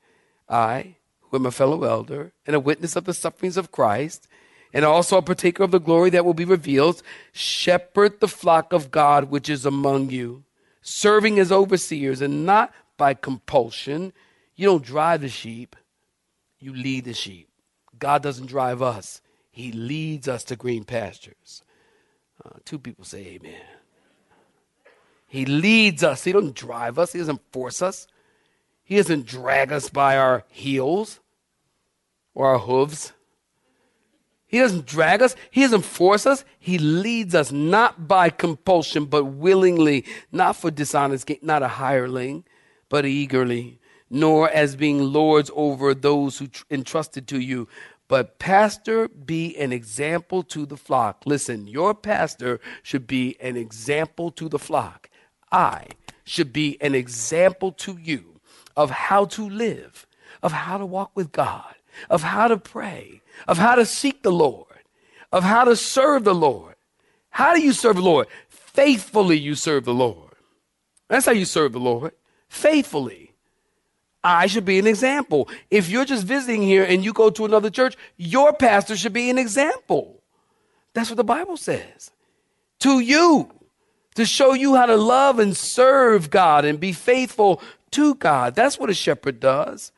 I, 0.50 0.96
who 1.22 1.38
am 1.38 1.46
a 1.46 1.50
fellow 1.50 1.82
elder 1.84 2.34
and 2.46 2.54
a 2.54 2.60
witness 2.60 2.94
of 2.94 3.06
the 3.06 3.14
sufferings 3.14 3.56
of 3.56 3.72
Christ, 3.72 4.28
and 4.74 4.84
also 4.84 5.16
a 5.16 5.22
partaker 5.22 5.62
of 5.62 5.70
the 5.70 5.80
glory 5.80 6.10
that 6.10 6.26
will 6.26 6.34
be 6.34 6.44
revealed, 6.44 7.02
shepherd 7.32 8.20
the 8.20 8.28
flock 8.28 8.74
of 8.74 8.90
God 8.90 9.30
which 9.30 9.48
is 9.48 9.64
among 9.64 10.10
you, 10.10 10.44
serving 10.82 11.38
as 11.38 11.50
overseers 11.50 12.20
and 12.20 12.44
not 12.44 12.70
by 12.98 13.14
compulsion. 13.14 14.12
You 14.56 14.66
don't 14.66 14.84
drive 14.84 15.22
the 15.22 15.30
sheep, 15.30 15.74
you 16.58 16.74
lead 16.74 17.06
the 17.06 17.14
sheep. 17.14 17.48
God 17.98 18.22
doesn't 18.22 18.48
drive 18.48 18.82
us, 18.82 19.22
He 19.50 19.72
leads 19.72 20.28
us 20.28 20.44
to 20.44 20.54
green 20.54 20.84
pastures. 20.84 21.62
Uh, 22.44 22.58
two 22.66 22.78
people 22.78 23.06
say 23.06 23.20
amen. 23.20 23.79
He 25.30 25.46
leads 25.46 26.02
us. 26.02 26.24
He 26.24 26.32
doesn't 26.32 26.56
drive 26.56 26.98
us. 26.98 27.12
He 27.12 27.20
doesn't 27.20 27.40
force 27.52 27.82
us. 27.82 28.08
He 28.82 28.96
doesn't 28.96 29.26
drag 29.26 29.70
us 29.70 29.88
by 29.88 30.18
our 30.18 30.42
heels 30.48 31.20
or 32.34 32.48
our 32.48 32.58
hooves. 32.58 33.12
He 34.48 34.58
doesn't 34.58 34.86
drag 34.86 35.22
us. 35.22 35.36
He 35.52 35.60
doesn't 35.60 35.84
force 35.84 36.26
us. 36.26 36.44
He 36.58 36.78
leads 36.78 37.36
us 37.36 37.52
not 37.52 38.08
by 38.08 38.30
compulsion, 38.30 39.04
but 39.04 39.26
willingly, 39.26 40.04
not 40.32 40.56
for 40.56 40.72
dishonest 40.72 41.26
gain, 41.26 41.38
not 41.42 41.62
a 41.62 41.68
hireling, 41.68 42.44
but 42.88 43.06
eagerly, 43.06 43.78
nor 44.10 44.50
as 44.50 44.74
being 44.74 44.98
lords 45.00 45.48
over 45.54 45.94
those 45.94 46.38
who 46.38 46.48
tr- 46.48 46.64
entrusted 46.72 47.28
to 47.28 47.38
you. 47.38 47.68
But 48.08 48.40
pastor, 48.40 49.06
be 49.06 49.56
an 49.56 49.72
example 49.72 50.42
to 50.42 50.66
the 50.66 50.76
flock. 50.76 51.22
Listen, 51.24 51.68
your 51.68 51.94
pastor 51.94 52.58
should 52.82 53.06
be 53.06 53.36
an 53.40 53.56
example 53.56 54.32
to 54.32 54.48
the 54.48 54.58
flock. 54.58 55.08
I 55.50 55.86
should 56.24 56.52
be 56.52 56.76
an 56.80 56.94
example 56.94 57.72
to 57.72 57.98
you 58.00 58.40
of 58.76 58.90
how 58.90 59.24
to 59.26 59.48
live, 59.48 60.06
of 60.42 60.52
how 60.52 60.78
to 60.78 60.86
walk 60.86 61.10
with 61.14 61.32
God, 61.32 61.74
of 62.08 62.22
how 62.22 62.48
to 62.48 62.56
pray, 62.56 63.20
of 63.48 63.58
how 63.58 63.74
to 63.74 63.84
seek 63.84 64.22
the 64.22 64.32
Lord, 64.32 64.66
of 65.32 65.44
how 65.44 65.64
to 65.64 65.76
serve 65.76 66.24
the 66.24 66.34
Lord. 66.34 66.74
How 67.30 67.54
do 67.54 67.60
you 67.60 67.72
serve 67.72 67.96
the 67.96 68.02
Lord? 68.02 68.26
Faithfully, 68.48 69.38
you 69.38 69.54
serve 69.54 69.84
the 69.84 69.94
Lord. 69.94 70.34
That's 71.08 71.26
how 71.26 71.32
you 71.32 71.44
serve 71.44 71.72
the 71.72 71.80
Lord. 71.80 72.12
Faithfully. 72.48 73.32
I 74.22 74.46
should 74.46 74.64
be 74.64 74.78
an 74.78 74.86
example. 74.86 75.48
If 75.70 75.88
you're 75.88 76.04
just 76.04 76.26
visiting 76.26 76.62
here 76.62 76.84
and 76.84 77.04
you 77.04 77.12
go 77.12 77.30
to 77.30 77.44
another 77.44 77.70
church, 77.70 77.96
your 78.16 78.52
pastor 78.52 78.96
should 78.96 79.12
be 79.12 79.30
an 79.30 79.38
example. 79.38 80.22
That's 80.92 81.08
what 81.08 81.16
the 81.16 81.24
Bible 81.24 81.56
says. 81.56 82.10
To 82.80 83.00
you, 83.00 83.50
to 84.14 84.24
show 84.24 84.54
you 84.54 84.74
how 84.74 84.86
to 84.86 84.96
love 84.96 85.38
and 85.38 85.56
serve 85.56 86.30
God 86.30 86.64
and 86.64 86.80
be 86.80 86.92
faithful 86.92 87.62
to 87.92 88.14
God. 88.16 88.54
That's 88.54 88.78
what 88.78 88.90
a 88.90 88.94
shepherd 88.94 89.40
does. 89.40 89.92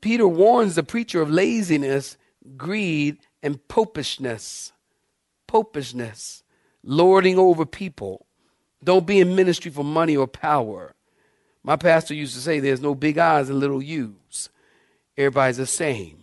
Peter 0.00 0.26
warns 0.26 0.74
the 0.74 0.82
preacher 0.82 1.20
of 1.20 1.30
laziness, 1.30 2.16
greed, 2.56 3.18
and 3.42 3.60
popishness. 3.68 4.72
Popishness, 5.46 6.42
lording 6.82 7.38
over 7.38 7.64
people. 7.66 8.26
Don't 8.82 9.06
be 9.06 9.20
in 9.20 9.34
ministry 9.34 9.70
for 9.70 9.84
money 9.84 10.16
or 10.16 10.26
power. 10.26 10.94
My 11.64 11.76
pastor 11.76 12.14
used 12.14 12.34
to 12.34 12.40
say 12.40 12.60
there's 12.60 12.80
no 12.80 12.94
big 12.94 13.18
eyes 13.18 13.50
and 13.50 13.58
little 13.58 13.82
U's. 13.82 14.50
Everybody's 15.16 15.56
the 15.56 15.66
same, 15.66 16.22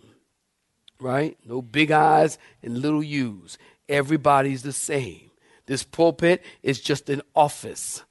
right? 0.98 1.36
No 1.44 1.60
big 1.60 1.90
eyes 1.90 2.38
and 2.62 2.78
little 2.78 3.02
U's. 3.02 3.58
Everybody's 3.88 4.62
the 4.62 4.72
same. 4.72 5.25
This 5.66 5.82
pulpit 5.82 6.42
is 6.62 6.80
just 6.80 7.10
an 7.10 7.22
office 7.34 8.04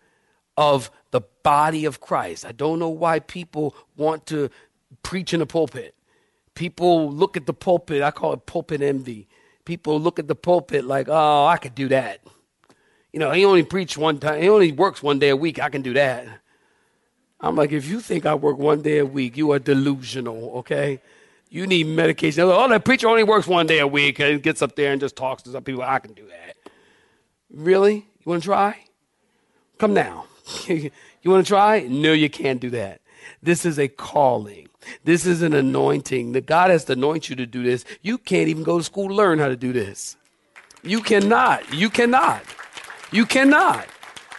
of 0.58 0.92
the 1.12 1.22
body 1.44 1.86
of 1.86 2.02
Christ. 2.02 2.46
I 2.46 2.52
don't 2.52 2.80
know 2.80 2.90
why 2.90 3.20
people 3.20 3.76
want 3.96 4.26
to 4.28 4.50
preach 5.04 5.34
in 5.34 5.40
the 5.40 5.46
pulpit. 5.46 5.96
People 6.54 7.12
look 7.12 7.36
at 7.36 7.46
the 7.46 7.54
pulpit, 7.54 8.02
I 8.02 8.12
call 8.12 8.34
it 8.34 8.46
pulpit 8.46 8.82
envy. 8.82 9.28
People 9.66 10.00
look 10.00 10.20
at 10.20 10.28
the 10.28 10.36
pulpit 10.36 10.86
like, 10.86 11.08
oh, 11.10 11.46
I 11.46 11.58
could 11.58 11.76
do 11.76 11.88
that. 11.90 12.22
You 13.12 13.20
know, 13.20 13.32
he 13.32 13.46
only 13.46 13.64
preached 13.64 13.98
one 13.98 14.20
time, 14.20 14.42
he 14.42 14.50
only 14.50 14.72
works 14.72 15.02
one 15.02 15.20
day 15.20 15.30
a 15.30 15.36
week. 15.36 15.60
I 15.60 15.70
can 15.70 15.82
do 15.82 15.94
that. 15.94 16.28
I'm 17.40 17.56
like, 17.56 17.72
if 17.72 17.88
you 17.88 18.00
think 18.00 18.26
I 18.26 18.36
work 18.36 18.58
one 18.58 18.82
day 18.82 19.00
a 19.00 19.06
week, 19.06 19.38
you 19.38 19.52
are 19.52 19.60
delusional, 19.60 20.52
okay? 20.58 21.02
You 21.50 21.68
need 21.68 21.88
medication. 21.88 22.44
Oh, 22.44 22.68
that 22.68 22.86
preacher 22.86 23.08
only 23.08 23.24
works 23.24 23.48
one 23.48 23.68
day 23.68 23.80
a 23.80 23.88
week 23.88 24.20
and 24.20 24.42
gets 24.42 24.62
up 24.62 24.76
there 24.76 24.92
and 24.92 25.00
just 25.00 25.16
talks 25.16 25.44
to 25.44 25.52
some 25.52 25.64
people. 25.64 25.84
I 25.84 26.00
can 26.00 26.14
do 26.14 26.28
that. 26.28 26.55
Really? 27.56 27.96
You 27.96 28.30
want 28.30 28.44
to 28.44 28.48
try? 28.48 28.78
Come 29.78 29.94
now. 29.94 30.26
you 30.68 30.92
want 31.26 31.46
to 31.46 31.50
try? 31.50 31.88
No, 31.90 32.12
you 32.12 32.30
can't 32.30 32.60
do 32.60 32.70
that. 32.72 33.02
This 33.42 33.66
is 33.66 33.80
a 33.80 33.88
calling. 33.88 34.68
This 35.04 35.26
is 35.26 35.42
an 35.42 35.54
anointing. 35.54 36.34
That 36.34 36.46
God 36.46 36.70
has 36.70 36.86
to 36.86 36.94
anoint 36.94 37.30
you 37.30 37.36
to 37.38 37.46
do 37.46 37.64
this. 37.64 37.86
You 38.02 38.18
can't 38.18 38.50
even 38.50 38.64
go 38.64 38.78
to 38.78 38.84
school 38.84 39.08
to 39.08 39.14
learn 39.14 39.40
how 39.40 39.48
to 39.48 39.56
do 39.56 39.72
this. 39.72 40.18
You 40.84 41.02
cannot. 41.02 41.74
You 41.74 41.90
cannot. 41.90 42.44
You 43.12 43.26
cannot. 43.26 43.88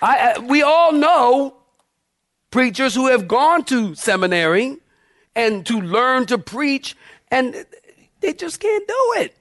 I, 0.03 0.35
I, 0.37 0.39
we 0.39 0.63
all 0.63 0.93
know 0.93 1.57
preachers 2.51 2.95
who 2.95 3.09
have 3.09 3.27
gone 3.27 3.65
to 3.65 3.95
seminary 3.95 4.77
and 5.35 5.65
to 5.67 5.81
learn 5.81 6.27
to 6.27 6.39
preach, 6.39 6.97
and 7.31 7.67
they 8.21 8.35
just 8.35 8.61
can't 8.61 8.87
do 8.87 9.15
it. 9.17 9.35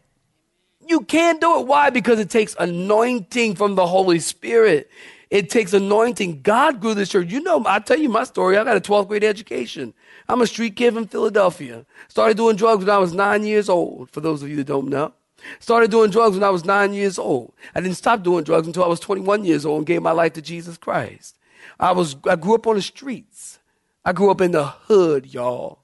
You 0.88 1.02
can't 1.02 1.42
do 1.42 1.60
it. 1.60 1.68
Why? 1.68 1.90
Because 1.90 2.20
it 2.20 2.30
takes 2.30 2.56
anointing 2.60 3.56
from 3.56 3.76
the 3.76 3.88
Holy 3.88 4.20
Spirit. 4.20 4.90
It 5.30 5.50
takes 5.50 5.74
anointing. 5.74 6.42
God 6.42 6.80
grew 6.80 6.94
this 6.94 7.10
church. 7.10 7.32
You 7.32 7.42
know, 7.42 7.64
I 7.66 7.80
tell 7.80 7.98
you 7.98 8.10
my 8.10 8.24
story. 8.24 8.58
I 8.58 8.64
got 8.64 8.78
a 8.78 8.82
12th 8.82 9.08
grade 9.08 9.24
education. 9.24 9.94
I'm 10.30 10.42
a 10.42 10.48
street 10.48 10.76
kid 10.76 10.94
from 10.94 11.08
Philadelphia. 11.08 11.86
Started 12.08 12.38
doing 12.38 12.56
drugs 12.56 12.86
when 12.86 12.96
I 12.96 13.00
was 13.00 13.14
nine 13.14 13.44
years 13.44 13.68
old, 13.68 14.12
for 14.12 14.22
those 14.22 14.44
of 14.44 14.50
you 14.50 14.56
that 14.58 14.68
don't 14.68 14.88
know. 14.88 15.14
Started 15.60 15.92
doing 15.92 16.12
drugs 16.12 16.36
when 16.36 16.44
I 16.44 16.50
was 16.50 16.66
nine 16.66 16.94
years 16.94 17.20
old. 17.20 17.54
I 17.74 17.82
didn't 17.82 17.98
stop 17.98 18.24
doing 18.24 18.44
drugs 18.44 18.68
until 18.68 18.84
I 18.84 18.88
was 18.88 19.00
21 19.00 19.46
years 19.46 19.66
old 19.66 19.80
and 19.80 19.88
gave 19.88 20.02
my 20.02 20.12
life 20.12 20.34
to 20.34 20.42
Jesus 20.42 20.78
Christ. 20.78 21.38
I 21.80 21.92
was 21.92 22.16
I 22.26 22.36
grew 22.36 22.56
up 22.56 22.68
on 22.68 22.76
the 22.76 22.82
streets. 22.82 23.60
I 24.04 24.14
grew 24.14 24.32
up 24.32 24.42
in 24.42 24.52
the 24.52 24.66
hood, 24.66 25.34
y'all. 25.34 25.80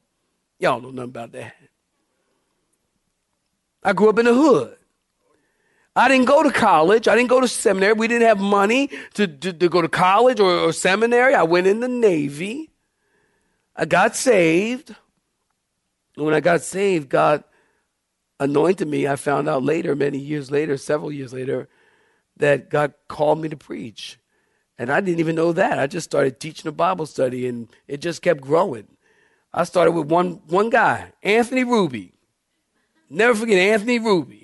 Y'all 0.60 0.80
know 0.80 0.92
nothing 0.92 1.10
about 1.10 1.32
that. 1.34 1.56
I 3.84 3.94
grew 3.94 4.10
up 4.10 4.20
in 4.20 4.26
the 4.26 4.34
hood. 4.34 4.78
I 5.96 6.08
didn't 6.08 6.26
go 6.26 6.42
to 6.44 6.52
college. 6.52 7.08
I 7.08 7.16
didn't 7.16 7.30
go 7.30 7.42
to 7.42 7.48
seminary. 7.48 7.94
We 7.94 8.08
didn't 8.08 8.28
have 8.28 8.40
money 8.40 8.90
to, 9.16 9.28
to, 9.28 9.52
to 9.52 9.70
go 9.70 9.82
to 9.82 9.90
college 9.90 10.40
or, 10.40 10.52
or 10.52 10.74
seminary. 10.74 11.34
I 11.36 11.44
went 11.44 11.68
in 11.68 11.82
the 11.82 11.90
Navy. 11.90 12.72
I 13.76 13.86
got 13.86 14.16
saved. 14.16 14.96
And 16.16 16.26
when 16.26 16.34
I 16.34 16.40
got 16.40 16.62
saved, 16.62 17.10
God 17.10 17.44
anointed 18.40 18.88
me. 18.88 19.08
I 19.08 19.18
found 19.18 19.50
out 19.50 19.64
later, 19.64 19.96
many 19.96 20.18
years 20.18 20.50
later, 20.50 20.78
several 20.78 21.12
years 21.12 21.34
later, 21.34 21.68
that 22.38 22.70
God 22.70 22.94
called 23.08 23.42
me 23.42 23.50
to 23.50 23.58
preach. 23.58 24.18
And 24.78 24.92
I 24.92 25.02
didn't 25.02 25.20
even 25.20 25.36
know 25.36 25.54
that. 25.54 25.78
I 25.78 25.88
just 25.88 26.06
started 26.06 26.40
teaching 26.40 26.68
a 26.68 26.72
Bible 26.72 27.06
study 27.06 27.48
and 27.48 27.68
it 27.88 28.02
just 28.02 28.22
kept 28.22 28.42
growing. 28.42 28.88
I 29.54 29.66
started 29.66 29.92
with 29.92 30.08
one, 30.08 30.42
one 30.48 30.70
guy, 30.70 31.12
Anthony 31.22 31.64
Ruby. 31.64 32.14
Never 33.10 33.36
forget 33.36 33.60
Anthony 33.60 34.00
Ruby. 34.00 34.41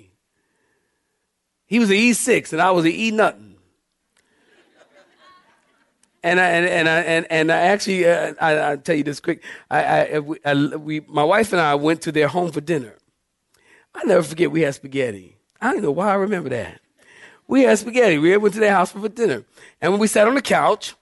He 1.68 1.78
was 1.78 1.90
an 1.90 1.96
E6 1.96 2.52
and 2.52 2.60
I 2.60 2.72
was 2.72 2.84
an 2.84 2.92
E 2.92 3.10
nothing. 3.12 3.56
And 6.22 6.40
I, 6.40 6.48
and, 6.48 6.66
and 6.66 6.88
I, 6.88 7.00
and, 7.00 7.26
and 7.30 7.52
I 7.52 7.56
actually, 7.56 8.04
uh, 8.08 8.34
I, 8.40 8.54
I'll 8.56 8.78
tell 8.78 8.96
you 8.96 9.04
this 9.04 9.20
quick. 9.20 9.44
I, 9.70 10.16
I, 10.16 10.20
I, 10.44 10.54
we, 10.76 11.00
my 11.00 11.22
wife 11.22 11.52
and 11.52 11.60
I 11.60 11.76
went 11.76 12.02
to 12.02 12.12
their 12.12 12.26
home 12.26 12.50
for 12.50 12.60
dinner. 12.60 12.96
I 13.94 14.02
never 14.04 14.22
forget 14.22 14.50
we 14.50 14.62
had 14.62 14.74
spaghetti. 14.74 15.36
I 15.60 15.72
don't 15.72 15.82
know 15.82 15.92
why 15.92 16.10
I 16.10 16.14
remember 16.14 16.48
that. 16.48 16.80
We 17.46 17.62
had 17.62 17.78
spaghetti. 17.78 18.18
We 18.18 18.36
went 18.36 18.54
to 18.54 18.60
their 18.60 18.72
house 18.72 18.90
for 18.90 19.08
dinner. 19.08 19.44
And 19.80 19.92
when 19.92 20.00
we 20.00 20.08
sat 20.08 20.26
on 20.26 20.34
the 20.34 20.42
couch 20.42 20.94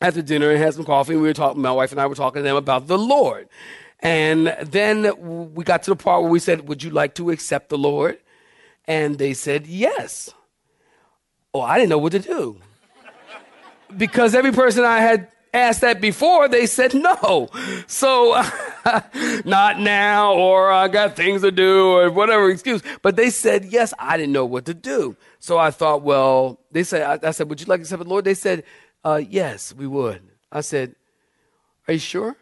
after 0.00 0.22
dinner 0.22 0.50
and 0.50 0.58
had 0.58 0.74
some 0.74 0.84
coffee, 0.84 1.16
we 1.16 1.22
were 1.22 1.34
talking, 1.34 1.60
my 1.60 1.72
wife 1.72 1.92
and 1.92 2.00
I 2.00 2.06
were 2.06 2.14
talking 2.14 2.40
to 2.40 2.42
them 2.42 2.56
about 2.56 2.86
the 2.86 2.98
Lord. 2.98 3.48
And 4.00 4.56
then 4.62 5.52
we 5.54 5.64
got 5.64 5.82
to 5.82 5.90
the 5.90 5.96
part 5.96 6.22
where 6.22 6.30
we 6.30 6.38
said, 6.38 6.66
Would 6.66 6.82
you 6.82 6.90
like 6.90 7.14
to 7.16 7.30
accept 7.30 7.68
the 7.68 7.78
Lord? 7.78 8.18
And 8.90 9.18
they 9.18 9.34
said, 9.34 9.68
Yes. 9.68 10.34
Oh, 11.54 11.60
I 11.60 11.78
didn't 11.78 11.90
know 11.90 11.98
what 11.98 12.10
to 12.10 12.18
do. 12.18 12.58
Because 13.96 14.34
every 14.34 14.50
person 14.50 14.84
I 14.84 14.98
had 14.98 15.28
asked 15.54 15.82
that 15.82 16.00
before, 16.00 16.48
they 16.48 16.66
said 16.66 16.94
no. 16.94 17.48
So, 17.86 18.32
not 19.44 19.78
now, 19.78 20.34
or 20.34 20.72
I 20.72 20.88
got 20.88 21.14
things 21.14 21.42
to 21.42 21.52
do, 21.52 21.92
or 21.92 22.10
whatever 22.10 22.50
excuse. 22.50 22.82
But 23.00 23.14
they 23.14 23.30
said 23.30 23.66
yes. 23.66 23.94
I 23.96 24.16
didn't 24.16 24.32
know 24.32 24.44
what 24.44 24.64
to 24.64 24.74
do. 24.74 25.16
So 25.38 25.56
I 25.56 25.70
thought, 25.70 26.02
well, 26.02 26.58
they 26.72 26.82
said, 26.82 27.22
I, 27.24 27.28
I 27.28 27.30
said, 27.30 27.48
would 27.48 27.60
you 27.60 27.66
like 27.66 27.78
to 27.78 27.82
accept 27.82 28.02
the 28.02 28.08
Lord? 28.08 28.24
They 28.24 28.34
said, 28.34 28.64
uh, 29.04 29.22
yes, 29.28 29.72
we 29.72 29.86
would. 29.86 30.20
I 30.50 30.62
said, 30.62 30.96
are 31.86 31.92
you 31.92 32.00
sure? 32.00 32.36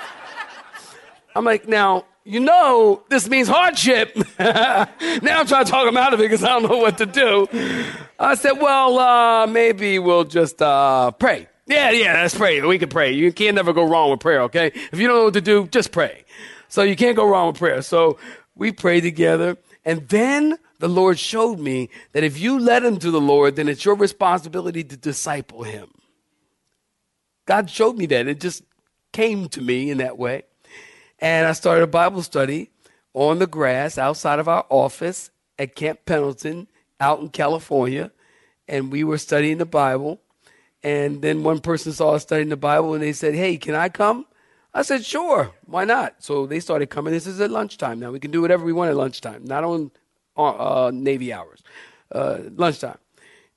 I'm 1.34 1.44
like, 1.44 1.66
now, 1.66 2.04
you 2.28 2.40
know, 2.40 3.02
this 3.08 3.26
means 3.26 3.48
hardship. 3.48 4.14
now 4.38 4.86
I'm 5.00 5.46
trying 5.46 5.64
to 5.64 5.70
talk 5.70 5.88
him 5.88 5.96
out 5.96 6.12
of 6.12 6.20
it 6.20 6.24
because 6.24 6.44
I 6.44 6.48
don't 6.48 6.70
know 6.70 6.76
what 6.76 6.98
to 6.98 7.06
do. 7.06 7.48
I 8.18 8.34
said, 8.34 8.60
well, 8.60 8.98
uh, 8.98 9.46
maybe 9.46 9.98
we'll 9.98 10.24
just 10.24 10.60
uh, 10.60 11.10
pray. 11.12 11.48
Yeah, 11.66 11.90
yeah, 11.90 12.20
let's 12.20 12.36
pray. 12.36 12.60
We 12.60 12.78
can 12.78 12.90
pray. 12.90 13.12
You 13.12 13.32
can't 13.32 13.54
never 13.54 13.72
go 13.72 13.88
wrong 13.88 14.10
with 14.10 14.20
prayer, 14.20 14.42
okay? 14.42 14.66
If 14.66 14.98
you 14.98 15.08
don't 15.08 15.16
know 15.16 15.24
what 15.24 15.34
to 15.34 15.40
do, 15.40 15.68
just 15.68 15.90
pray. 15.90 16.26
So 16.68 16.82
you 16.82 16.96
can't 16.96 17.16
go 17.16 17.26
wrong 17.26 17.46
with 17.46 17.58
prayer. 17.58 17.80
So 17.80 18.18
we 18.54 18.72
prayed 18.72 19.04
together. 19.04 19.56
And 19.86 20.06
then 20.10 20.58
the 20.80 20.88
Lord 20.88 21.18
showed 21.18 21.58
me 21.58 21.88
that 22.12 22.24
if 22.24 22.38
you 22.38 22.58
led 22.58 22.84
him 22.84 22.98
to 22.98 23.10
the 23.10 23.22
Lord, 23.22 23.56
then 23.56 23.68
it's 23.68 23.86
your 23.86 23.94
responsibility 23.94 24.84
to 24.84 24.98
disciple 24.98 25.62
him. 25.62 25.88
God 27.46 27.70
showed 27.70 27.96
me 27.96 28.04
that. 28.06 28.28
It 28.28 28.38
just 28.38 28.64
came 29.12 29.48
to 29.48 29.62
me 29.62 29.90
in 29.90 29.96
that 29.98 30.18
way. 30.18 30.42
And 31.20 31.46
I 31.46 31.52
started 31.52 31.82
a 31.82 31.88
Bible 31.88 32.22
study 32.22 32.70
on 33.12 33.38
the 33.38 33.46
grass 33.46 33.98
outside 33.98 34.38
of 34.38 34.48
our 34.48 34.64
office 34.68 35.30
at 35.58 35.74
Camp 35.74 36.00
Pendleton 36.06 36.68
out 37.00 37.20
in 37.20 37.28
California. 37.28 38.12
And 38.68 38.92
we 38.92 39.02
were 39.02 39.18
studying 39.18 39.58
the 39.58 39.66
Bible. 39.66 40.20
And 40.82 41.22
then 41.22 41.42
one 41.42 41.60
person 41.60 41.92
saw 41.92 42.12
us 42.12 42.22
studying 42.22 42.50
the 42.50 42.56
Bible 42.56 42.94
and 42.94 43.02
they 43.02 43.12
said, 43.12 43.34
Hey, 43.34 43.56
can 43.56 43.74
I 43.74 43.88
come? 43.88 44.26
I 44.72 44.82
said, 44.82 45.04
Sure, 45.04 45.52
why 45.66 45.84
not? 45.84 46.22
So 46.22 46.46
they 46.46 46.60
started 46.60 46.90
coming. 46.90 47.12
This 47.12 47.26
is 47.26 47.40
at 47.40 47.50
lunchtime 47.50 47.98
now. 47.98 48.12
We 48.12 48.20
can 48.20 48.30
do 48.30 48.40
whatever 48.40 48.64
we 48.64 48.72
want 48.72 48.90
at 48.90 48.96
lunchtime, 48.96 49.44
not 49.44 49.64
on 49.64 49.90
uh, 50.36 50.92
Navy 50.94 51.32
hours, 51.32 51.62
uh, 52.12 52.38
lunchtime. 52.54 52.98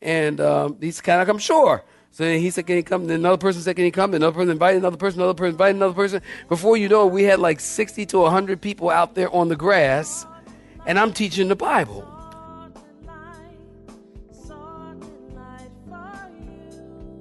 And 0.01 0.41
um, 0.41 0.77
he's 0.81 0.99
kind 0.99 1.21
of 1.21 1.29
I'm 1.29 1.37
sure. 1.37 1.83
So 2.11 2.25
he 2.25 2.49
said, 2.49 2.67
Can 2.67 2.75
he 2.75 2.83
come? 2.83 3.07
Then 3.07 3.21
another 3.21 3.37
person 3.37 3.61
said, 3.61 3.77
Can 3.77 3.85
he 3.85 3.91
come? 3.91 4.11
Then 4.11 4.21
another 4.21 4.35
person 4.35 4.51
invited 4.51 4.79
another 4.79 4.97
person, 4.97 5.21
another 5.21 5.33
person 5.33 5.53
invited 5.53 5.77
another 5.77 5.93
person. 5.93 6.21
Before 6.49 6.75
you 6.75 6.89
know 6.89 7.07
it, 7.07 7.13
we 7.13 7.23
had 7.23 7.39
like 7.39 7.59
60 7.59 8.05
to 8.07 8.19
100 8.19 8.61
people 8.61 8.89
out 8.89 9.15
there 9.15 9.33
on 9.33 9.47
the 9.47 9.55
grass, 9.55 10.25
and 10.85 10.99
I'm 10.99 11.13
teaching 11.13 11.47
the 11.47 11.55
Bible. 11.55 12.07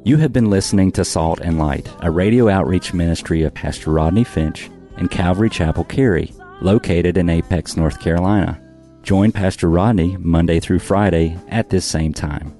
You 0.03 0.17
have 0.17 0.33
been 0.33 0.49
listening 0.49 0.93
to 0.93 1.05
Salt 1.05 1.41
and 1.41 1.59
Light, 1.59 1.89
a 2.01 2.11
radio 2.11 2.49
outreach 2.49 2.95
ministry 2.95 3.43
of 3.43 3.55
Pastor 3.55 3.91
Rodney 3.91 4.25
Finch 4.25 4.71
and 4.97 5.11
Calvary 5.11 5.51
Chapel 5.51 5.85
Cary, 5.85 6.33
located 6.63 7.17
in 7.17 7.29
Apex, 7.29 7.77
North 7.77 8.01
Carolina. 8.01 8.61
Join 9.03 9.31
Pastor 9.31 9.69
Rodney 9.69 10.17
Monday 10.17 10.59
through 10.59 10.79
Friday 10.79 11.37
at 11.49 11.69
this 11.69 11.85
same 11.85 12.15
time. 12.15 12.60